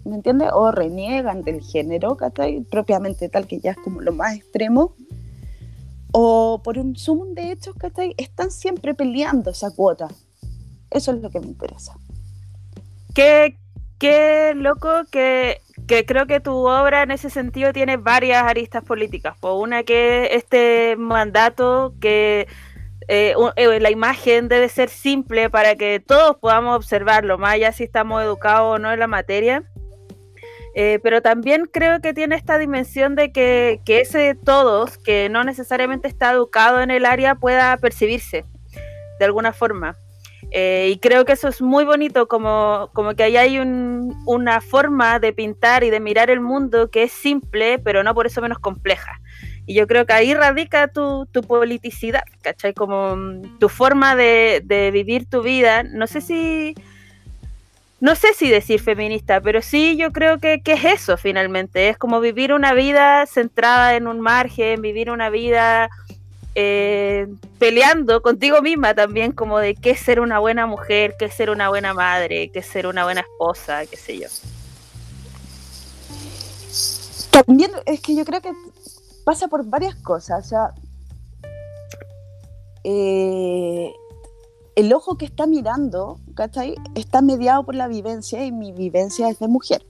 ¿me 0.06 0.16
entiendes? 0.16 0.50
O 0.54 0.72
reniegan 0.72 1.44
del 1.44 1.62
género, 1.62 2.18
ahí 2.38 2.62
Propiamente 2.62 3.30
tal, 3.30 3.48
que 3.48 3.60
ya 3.60 3.72
es 3.72 3.78
como 3.78 4.02
lo 4.02 4.12
más 4.12 4.36
extremo, 4.36 4.96
o 6.12 6.62
por 6.64 6.78
un 6.78 6.96
sumum 6.96 7.34
de 7.34 7.52
hechos, 7.52 7.76
¿cachai? 7.78 8.14
Están 8.18 8.52
siempre 8.52 8.94
peleando 8.94 9.52
esa 9.52 9.72
cuota. 9.72 10.08
Eso 10.90 11.12
es 11.14 11.22
lo 11.22 11.30
que 11.30 11.40
me 11.40 11.48
interesa. 11.48 11.94
Qué, 13.16 13.58
qué 13.98 14.54
loco 14.56 14.90
que, 15.10 15.62
que 15.88 16.06
creo 16.06 16.28
que 16.28 16.40
tu 16.40 16.52
obra 16.52 17.04
en 17.04 17.12
ese 17.12 17.30
sentido 17.30 17.72
tiene 17.72 17.98
varias 17.98 18.44
aristas 18.44 18.84
políticas. 18.84 19.38
Por 19.40 19.62
una 19.62 19.84
que 19.84 20.30
este 20.34 20.96
mandato 20.98 21.94
que 22.02 22.48
eh, 23.08 23.34
eh, 23.56 23.80
la 23.80 23.92
imagen 23.92 24.48
debe 24.48 24.70
ser 24.70 24.90
simple 24.90 25.50
para 25.50 25.76
que 25.76 26.00
todos 26.00 26.38
podamos 26.38 26.76
observarlo, 26.76 27.38
más 27.38 27.56
allá 27.56 27.72
si 27.72 27.84
estamos 27.84 28.24
educados 28.24 28.76
o 28.76 28.80
no 28.80 28.92
en 28.92 29.00
la 29.00 29.08
materia. 29.08 29.64
Eh, 30.74 31.00
pero 31.04 31.22
también 31.22 31.66
creo 31.72 32.00
que 32.00 32.14
tiene 32.14 32.36
esta 32.36 32.58
dimensión 32.58 33.16
de 33.16 33.32
que, 33.32 33.82
que, 33.86 34.02
ese 34.02 34.36
todos, 34.36 34.98
que 34.98 35.28
no 35.30 35.44
necesariamente 35.44 36.08
está 36.08 36.32
educado 36.32 36.82
en 36.82 36.92
el 36.92 37.06
área, 37.06 37.36
pueda 37.36 37.76
percibirse 37.78 38.46
de 39.20 39.26
alguna 39.26 39.52
forma. 39.52 39.98
Eh, 40.54 40.92
y 40.94 41.00
creo 41.00 41.24
que 41.24 41.34
eso 41.34 41.48
es 41.48 41.62
muy 41.62 41.86
bonito, 41.86 42.28
como, 42.28 42.90
como 42.94 43.14
que 43.16 43.24
ahí 43.24 43.38
hay 43.38 43.60
una 43.60 44.60
forma 44.60 45.20
de 45.20 45.32
pintar 45.32 45.84
y 45.84 45.90
de 45.90 46.00
mirar 46.00 46.30
el 46.30 46.42
mundo 46.42 46.90
que 46.90 47.04
es 47.04 47.12
simple, 47.12 47.80
pero 47.80 48.04
no 48.04 48.14
por 48.14 48.26
eso 48.26 48.42
menos 48.42 48.60
compleja. 48.60 49.22
Y 49.66 49.76
yo 49.76 49.88
creo 49.88 50.06
que 50.06 50.14
ahí 50.14 50.34
radica 50.34 50.88
tu, 50.88 51.26
tu 51.28 51.42
politicidad, 51.42 52.24
¿cachai? 52.42 52.74
Como 52.74 53.16
mm, 53.16 53.60
tu 53.60 53.70
forma 53.70 54.16
de, 54.16 54.62
de 54.66 54.92
vivir 54.92 55.30
tu 55.30 55.42
vida. 55.42 55.84
No 55.84 56.08
sé 56.08 56.20
si 56.20 56.76
no 58.02 58.16
sé 58.16 58.34
si 58.34 58.50
decir 58.50 58.82
feminista, 58.82 59.42
pero 59.42 59.62
sí 59.62 59.96
yo 59.96 60.12
creo 60.12 60.40
que, 60.40 60.60
es 60.66 60.84
eso 60.86 61.18
finalmente, 61.18 61.88
es 61.88 61.98
como 62.00 62.20
vivir 62.20 62.52
una 62.52 62.74
vida 62.74 63.28
centrada 63.28 63.96
en 63.96 64.08
un 64.08 64.20
margen, 64.20 64.82
vivir 64.82 65.12
una 65.12 65.30
vida 65.30 65.88
eh, 66.56 67.28
peleando 67.60 68.24
contigo 68.24 68.60
misma 68.64 68.96
también, 68.96 69.32
como 69.34 69.60
de 69.60 69.76
qué 69.76 69.92
es 69.92 70.00
ser 70.00 70.20
una 70.20 70.40
buena 70.40 70.66
mujer, 70.66 71.16
qué 71.20 71.30
ser 71.30 71.52
una 71.52 71.70
buena 71.70 71.94
madre, 71.94 72.50
qué 72.52 72.64
ser 72.64 72.88
una 72.88 73.04
buena 73.04 73.22
esposa, 73.22 73.86
qué 73.86 73.98
sé 73.98 74.18
yo. 74.18 74.28
También 77.30 77.70
es 77.86 78.02
que 78.02 78.16
yo 78.16 78.26
creo 78.26 78.42
que 78.42 78.52
pasa 79.24 79.48
por 79.48 79.64
varias 79.64 79.94
cosas, 79.98 80.44
o 80.48 80.50
sea, 80.50 80.74
eh, 82.84 83.94
el 84.76 84.92
ojo 84.92 85.20
que 85.20 85.26
está 85.26 85.46
mirando, 85.46 86.20
¿cachai? 86.42 86.74
Está 86.96 87.22
mediado 87.22 87.64
por 87.64 87.76
la 87.76 87.88
vivencia 87.88 88.44
y 88.44 88.52
mi 88.52 88.72
vivencia 88.72 89.30
es 89.30 89.38
de 89.38 89.48
mujer. 89.48 89.86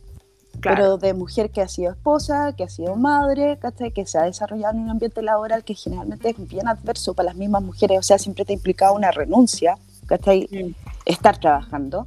Pero 0.62 0.98
de 0.98 1.14
mujer 1.14 1.50
que 1.50 1.62
ha 1.62 1.68
sido 1.70 1.94
esposa, 1.94 2.54
que 2.58 2.66
ha 2.66 2.70
sido 2.70 2.98
madre, 2.98 3.58
¿cachai? 3.58 3.94
Que 3.94 4.06
se 4.06 4.18
ha 4.18 4.24
desarrollado 4.24 4.76
en 4.76 4.82
un 4.82 4.90
ambiente 4.90 5.22
laboral 5.22 5.64
que 5.64 5.76
generalmente 5.76 6.32
es 6.32 6.50
bien 6.50 6.68
adverso 6.68 7.14
para 7.14 7.28
las 7.28 7.38
mismas 7.38 7.64
mujeres, 7.64 8.00
o 8.00 8.02
sea, 8.02 8.18
siempre 8.18 8.44
te 8.44 8.52
ha 8.52 8.58
implicado 8.58 8.94
una 8.94 9.12
renuncia, 9.12 9.78
¿cachai? 10.08 10.76
Estar 11.06 11.40
trabajando. 11.40 12.06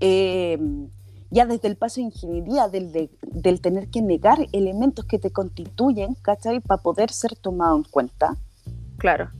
Em, 0.00 0.88
ya 1.30 1.46
desde 1.46 1.68
el 1.68 1.76
paso 1.76 2.00
de 2.00 2.06
ingeniería, 2.06 2.68
del, 2.68 3.10
del 3.22 3.60
tener 3.60 3.90
que 3.90 4.02
negar 4.02 4.48
elementos 4.50 5.04
que 5.04 5.20
te 5.20 5.30
constituyen, 5.30 6.14
¿cachai? 6.20 6.58
Para 6.58 6.82
poder 6.82 7.12
ser 7.12 7.36
tomado 7.36 7.76
en 7.76 7.84
cuenta. 7.84 8.36
Claro. 8.98 9.30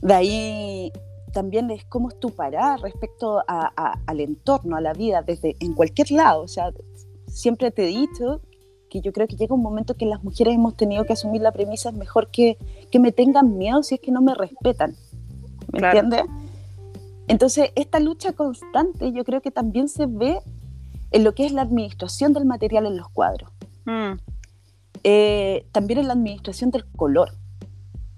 De 0.00 0.14
ahí 0.14 0.92
también 1.36 1.70
es 1.70 1.84
cómo 1.84 2.08
es 2.08 2.18
tu 2.18 2.30
parada 2.30 2.78
respecto 2.78 3.42
al 3.46 4.20
entorno, 4.20 4.74
a 4.74 4.80
la 4.80 4.94
vida, 4.94 5.20
desde 5.20 5.54
en 5.60 5.74
cualquier 5.74 6.10
lado. 6.10 6.40
O 6.40 6.48
sea, 6.48 6.72
siempre 7.26 7.70
te 7.70 7.84
he 7.84 7.88
dicho 7.88 8.40
que 8.88 9.02
yo 9.02 9.12
creo 9.12 9.26
que 9.26 9.36
llega 9.36 9.54
un 9.54 9.60
momento 9.60 9.98
que 9.98 10.06
las 10.06 10.24
mujeres 10.24 10.54
hemos 10.54 10.78
tenido 10.78 11.04
que 11.04 11.12
asumir 11.12 11.42
la 11.42 11.52
premisa, 11.52 11.90
es 11.90 11.94
mejor 11.94 12.30
que, 12.30 12.56
que 12.90 12.98
me 12.98 13.12
tengan 13.12 13.58
miedo 13.58 13.82
si 13.82 13.96
es 13.96 14.00
que 14.00 14.12
no 14.12 14.22
me 14.22 14.34
respetan. 14.34 14.96
¿Me 15.74 15.86
entiendes? 15.86 16.22
Entonces, 17.28 17.70
esta 17.74 18.00
lucha 18.00 18.32
constante 18.32 19.12
yo 19.12 19.22
creo 19.22 19.42
que 19.42 19.50
también 19.50 19.90
se 19.90 20.06
ve 20.06 20.38
en 21.10 21.22
lo 21.22 21.34
que 21.34 21.44
es 21.44 21.52
la 21.52 21.60
administración 21.60 22.32
del 22.32 22.46
material 22.46 22.86
en 22.86 22.96
los 22.96 23.10
cuadros. 23.10 23.50
Mm. 23.84 24.12
Eh, 25.04 25.66
también 25.70 25.98
en 25.98 26.06
la 26.06 26.14
administración 26.14 26.70
del 26.70 26.86
color. 26.92 27.28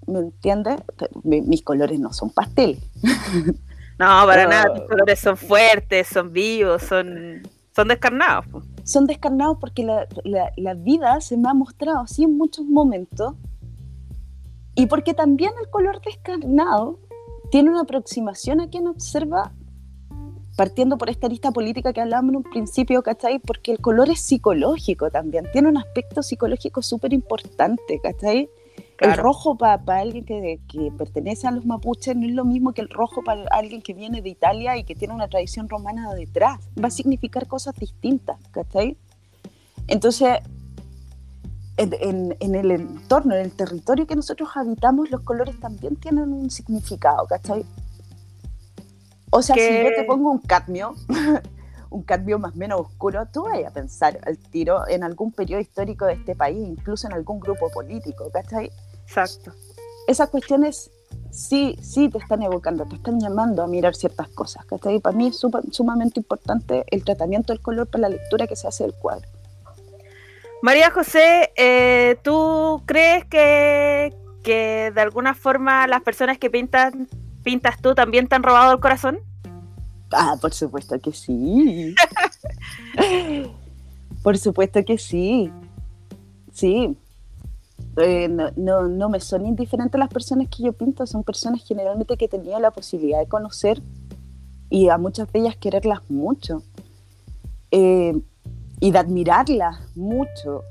¿Me 0.09 0.19
entiendes? 0.19 0.77
Mis 1.23 1.63
colores 1.63 1.99
no 1.99 2.13
son 2.13 2.29
pasteles. 2.29 2.79
No, 3.99 4.05
para 4.25 4.47
nada, 4.47 4.73
tus 4.73 4.87
colores 4.87 5.19
son 5.19 5.35
fuertes, 5.35 6.07
son 6.07 6.31
vivos, 6.31 6.83
son, 6.83 7.41
son 7.75 7.89
descarnados. 7.89 8.45
Son 8.85 9.05
descarnados 9.05 9.57
porque 9.59 9.83
la, 9.83 10.07
la, 10.55 10.73
vida 10.73 11.19
se 11.19 11.35
me 11.35 11.49
ha 11.49 11.53
mostrado 11.53 11.99
así 11.99 12.23
en 12.23 12.37
muchos 12.37 12.65
momentos 12.65 13.33
y 14.73 14.85
porque 14.85 15.13
también 15.13 15.51
el 15.61 15.69
color 15.69 15.99
descarnado 16.01 16.97
tiene 17.51 17.71
una 17.71 17.81
aproximación 17.81 18.61
a 18.61 18.69
quien 18.69 18.87
observa 18.87 19.51
partiendo 20.55 20.97
por 20.97 21.09
esta 21.09 21.27
lista 21.27 21.51
política 21.51 21.91
que 21.91 21.99
hablábamos 21.99 22.29
en 22.29 22.35
un 22.37 22.43
principio, 22.43 23.03
¿cachai? 23.03 23.39
Porque 23.39 23.73
el 23.73 23.79
color 23.79 24.09
es 24.09 24.21
psicológico 24.21 25.11
también, 25.11 25.45
tiene 25.51 25.67
un 25.67 25.77
aspecto 25.77 26.23
psicológico 26.23 26.81
súper 26.81 27.11
importante, 27.11 27.99
¿cachai? 28.01 28.49
El 28.99 29.15
rojo 29.15 29.57
para 29.57 29.81
alguien 29.99 30.25
que, 30.25 30.59
que, 30.67 30.91
pertenece 30.91 31.47
a 31.47 31.51
los 31.51 31.65
mapuches 31.65 32.15
no 32.15 32.25
es 32.25 32.33
lo 32.33 32.43
mismo 32.43 32.73
que 32.73 32.81
el 32.81 32.89
rojo 32.89 33.23
para 33.23 33.45
alguien 33.51 33.81
que 33.81 33.93
viene 33.93 34.21
de 34.21 34.29
Italia 34.29 34.77
y 34.77 34.83
que 34.83 34.93
tiene 34.93 35.13
una 35.13 35.29
tradición 35.29 35.69
romana 35.69 36.13
detrás. 36.13 36.59
Va 36.81 36.89
a 36.89 36.91
significar 36.91 37.47
cosas 37.47 37.75
distintas, 37.75 38.37
¿cachai? 38.51 38.97
Entonces, 39.87 40.39
en, 41.77 42.35
en, 42.39 42.55
el 42.55 42.71
entorno, 42.71 43.35
en 43.35 43.41
el 43.41 43.51
territorio 43.51 44.05
que 44.05 44.15
nosotros 44.15 44.49
habitamos, 44.55 45.09
los 45.09 45.21
colores 45.21 45.57
también 45.59 45.95
tienen 45.95 46.33
un 46.33 46.49
significado, 46.49 47.25
¿cachai? 47.25 47.65
O 49.31 49.41
sea, 49.41 49.55
si 49.55 49.61
yo 49.61 49.89
te 49.95 50.03
pongo 50.03 50.31
un 50.31 50.39
cadmio, 50.39 50.95
un 51.89 52.03
cadmio 52.03 52.37
más 52.37 52.53
o 52.53 52.57
menos 52.57 52.81
oscuro, 52.81 53.27
tú 53.31 53.43
vas 53.43 53.63
a 53.65 53.71
pensar 53.71 54.19
al 54.25 54.37
tiro 54.37 54.87
en 54.87 55.03
algún 55.03 55.31
periodo 55.31 55.61
histórico 55.61 56.05
de 56.05 56.13
este 56.13 56.35
país, 56.35 56.67
incluso 56.67 57.07
en 57.07 57.13
algún 57.13 57.39
grupo 57.39 57.69
político, 57.69 58.29
¿cachai? 58.31 58.71
Exacto. 59.09 59.51
Esas 60.07 60.29
cuestiones 60.29 60.91
sí, 61.31 61.75
sí 61.81 62.09
te 62.09 62.19
están 62.19 62.43
evocando, 62.43 62.85
te 62.85 62.95
están 62.95 63.19
llamando 63.19 63.63
a 63.63 63.67
mirar 63.67 63.95
ciertas 63.95 64.27
cosas. 64.29 64.65
¿cachai? 64.65 64.99
Para 64.99 65.17
mí 65.17 65.27
es 65.27 65.43
sumamente 65.71 66.19
importante 66.19 66.85
el 66.91 67.03
tratamiento 67.03 67.51
del 67.51 67.61
color 67.61 67.87
para 67.87 68.03
la 68.03 68.09
lectura 68.09 68.45
que 68.45 68.55
se 68.55 68.67
hace 68.67 68.83
del 68.83 68.93
cuadro. 68.93 69.27
María 70.61 70.91
José, 70.91 71.51
eh, 71.55 72.17
¿tú 72.21 72.83
crees 72.85 73.25
que, 73.25 74.13
que 74.43 74.91
de 74.93 75.01
alguna 75.01 75.33
forma 75.33 75.87
las 75.87 76.03
personas 76.03 76.37
que 76.37 76.51
pintan, 76.51 77.07
pintas 77.43 77.81
tú 77.81 77.95
también 77.95 78.27
te 78.27 78.35
han 78.35 78.43
robado 78.43 78.73
el 78.73 78.79
corazón? 78.79 79.19
Ah, 80.11 80.35
por 80.39 80.53
supuesto 80.53 80.99
que 80.99 81.13
sí. 81.13 81.95
por 84.23 84.37
supuesto 84.37 84.85
que 84.85 84.99
sí. 84.99 85.51
Sí, 86.51 86.97
eh, 87.99 88.29
no, 88.29 88.87
no, 88.87 89.09
me 89.09 89.19
son 89.19 89.45
indiferentes 89.45 89.99
las 89.99 90.09
personas 90.09 90.47
que 90.49 90.63
yo 90.63 90.73
pinto, 90.73 91.05
son 91.05 91.23
personas 91.23 91.63
generalmente 91.65 92.17
que 92.17 92.25
he 92.25 92.29
tenido 92.29 92.59
la 92.59 92.71
posibilidad 92.71 93.19
de 93.19 93.27
conocer 93.27 93.81
y 94.69 94.89
a 94.89 94.97
muchas 94.97 95.31
de 95.31 95.39
ellas 95.39 95.55
quererlas 95.57 96.01
mucho 96.09 96.63
eh, 97.71 98.19
y 98.79 98.91
de 98.91 98.97
admirarlas 98.97 99.95
mucho. 99.95 100.63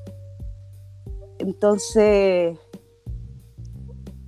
Entonces, 1.39 2.59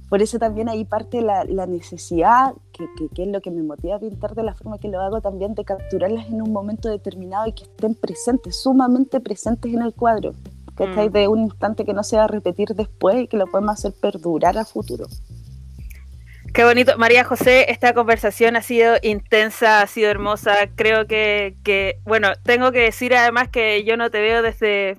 por 0.08 0.22
eso 0.22 0.38
también 0.38 0.68
ahí 0.68 0.84
parte 0.84 1.22
la, 1.22 1.44
la 1.44 1.66
necesidad, 1.66 2.52
que, 2.72 2.86
que, 3.14 3.22
es 3.22 3.28
lo 3.28 3.40
que 3.40 3.50
me 3.50 3.62
motiva 3.62 3.96
a 3.96 4.00
pintar 4.00 4.34
de 4.34 4.42
la 4.42 4.54
forma 4.54 4.78
que 4.78 4.88
lo 4.88 5.00
hago 5.00 5.20
también, 5.20 5.54
de 5.54 5.64
capturarlas 5.64 6.28
en 6.28 6.42
un 6.42 6.52
momento 6.52 6.88
determinado 6.88 7.46
y 7.46 7.52
que 7.52 7.64
estén 7.64 7.94
presentes, 7.94 8.60
sumamente 8.60 9.20
presentes 9.20 9.72
en 9.72 9.82
el 9.82 9.94
cuadro. 9.94 10.34
Mm. 10.86 11.12
De 11.12 11.28
un 11.28 11.40
instante 11.40 11.84
que 11.84 11.92
no 11.92 12.02
se 12.02 12.16
va 12.16 12.24
a 12.24 12.28
repetir 12.28 12.68
después 12.68 13.22
y 13.22 13.28
que 13.28 13.36
lo 13.36 13.46
podemos 13.46 13.78
hacer 13.78 13.92
perdurar 14.00 14.56
a 14.58 14.64
futuro. 14.64 15.06
Qué 16.52 16.64
bonito. 16.64 16.98
María 16.98 17.22
José, 17.22 17.70
esta 17.70 17.94
conversación 17.94 18.56
ha 18.56 18.62
sido 18.62 18.96
intensa, 19.02 19.82
ha 19.82 19.86
sido 19.86 20.10
hermosa. 20.10 20.68
Creo 20.74 21.06
que, 21.06 21.54
que, 21.62 22.00
bueno, 22.04 22.32
tengo 22.42 22.72
que 22.72 22.80
decir 22.80 23.14
además 23.14 23.48
que 23.48 23.84
yo 23.84 23.96
no 23.96 24.10
te 24.10 24.20
veo 24.20 24.42
desde 24.42 24.96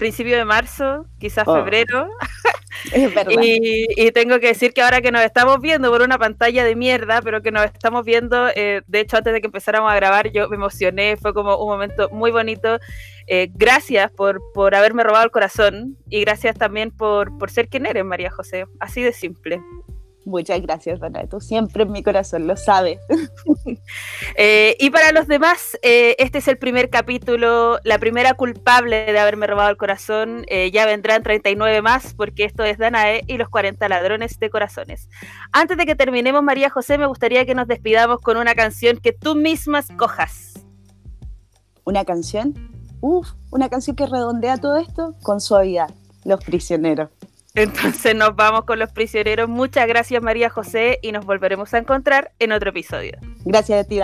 principio 0.00 0.36
de 0.36 0.46
marzo, 0.46 1.06
quizás 1.20 1.46
oh. 1.46 1.54
febrero. 1.54 2.08
Es 2.92 3.14
verdad. 3.14 3.32
Y, 3.42 4.10
tengo 4.12 4.40
que 4.40 4.46
decir 4.46 4.72
que 4.72 4.80
ahora 4.80 5.02
que 5.02 5.12
nos 5.12 5.22
estamos 5.22 5.60
viendo 5.60 5.90
por 5.90 6.00
una 6.00 6.18
pantalla 6.18 6.64
de 6.64 6.76
mierda, 6.76 7.20
pero 7.20 7.42
que 7.42 7.50
nos 7.50 7.66
estamos 7.66 8.04
viendo, 8.04 8.48
eh, 8.54 8.80
de 8.86 9.00
hecho 9.00 9.18
antes 9.18 9.34
de 9.34 9.40
que 9.40 9.48
empezáramos 9.48 9.92
a 9.92 9.96
grabar 9.96 10.30
yo 10.32 10.48
me 10.48 10.56
emocioné, 10.56 11.18
fue 11.18 11.34
como 11.34 11.58
un 11.58 11.68
momento 11.68 12.08
muy 12.10 12.30
bonito. 12.30 12.78
Eh, 13.26 13.50
gracias 13.52 14.10
por, 14.12 14.40
por 14.54 14.74
haberme 14.74 15.02
robado 15.02 15.24
el 15.24 15.30
corazón 15.30 15.98
y 16.08 16.20
gracias 16.20 16.56
también 16.56 16.90
por, 16.90 17.36
por 17.36 17.50
ser 17.50 17.68
quien 17.68 17.84
eres, 17.84 18.04
María 18.04 18.30
José. 18.30 18.64
Así 18.78 19.02
de 19.02 19.12
simple. 19.12 19.60
Muchas 20.24 20.60
gracias, 20.60 21.00
Tú 21.30 21.40
Siempre 21.40 21.84
en 21.84 21.92
mi 21.92 22.02
corazón, 22.02 22.46
lo 22.46 22.56
sabes. 22.56 22.98
Eh, 24.36 24.76
y 24.78 24.90
para 24.90 25.12
los 25.12 25.26
demás, 25.26 25.78
eh, 25.82 26.14
este 26.18 26.38
es 26.38 26.48
el 26.48 26.56
primer 26.56 26.88
capítulo, 26.88 27.78
la 27.84 27.98
primera 27.98 28.34
culpable 28.34 29.12
de 29.12 29.18
haberme 29.18 29.46
robado 29.46 29.70
el 29.70 29.76
corazón. 29.76 30.44
Eh, 30.48 30.70
ya 30.70 30.86
vendrán 30.86 31.22
39 31.22 31.82
más, 31.82 32.14
porque 32.14 32.44
esto 32.44 32.64
es 32.64 32.78
Danae 32.78 33.22
y 33.26 33.36
los 33.36 33.48
40 33.48 33.88
ladrones 33.88 34.38
de 34.38 34.48
corazones. 34.48 35.08
Antes 35.52 35.76
de 35.76 35.84
que 35.84 35.94
terminemos, 35.94 36.42
María 36.42 36.70
José, 36.70 36.96
me 36.96 37.06
gustaría 37.06 37.44
que 37.44 37.54
nos 37.54 37.66
despidamos 37.66 38.20
con 38.20 38.36
una 38.36 38.54
canción 38.54 38.98
que 38.98 39.12
tú 39.12 39.34
misma 39.34 39.80
escojas. 39.80 40.54
¿Una 41.84 42.04
canción? 42.04 42.54
Uf, 43.00 43.32
una 43.50 43.68
canción 43.68 43.96
que 43.96 44.06
redondea 44.06 44.58
todo 44.58 44.76
esto 44.76 45.14
con 45.22 45.40
suavidad. 45.40 45.90
Los 46.24 46.42
prisioneros. 46.44 47.10
Entonces 47.54 48.14
nos 48.14 48.36
vamos 48.36 48.64
con 48.64 48.78
los 48.78 48.92
prisioneros. 48.92 49.48
Muchas 49.48 49.86
gracias 49.86 50.22
María 50.22 50.50
José 50.50 50.98
y 51.02 51.12
nos 51.12 51.24
volveremos 51.26 51.74
a 51.74 51.78
encontrar 51.78 52.32
en 52.38 52.52
otro 52.52 52.70
episodio. 52.70 53.18
Gracias 53.44 53.84
a 53.84 53.88
ti. 53.88 54.00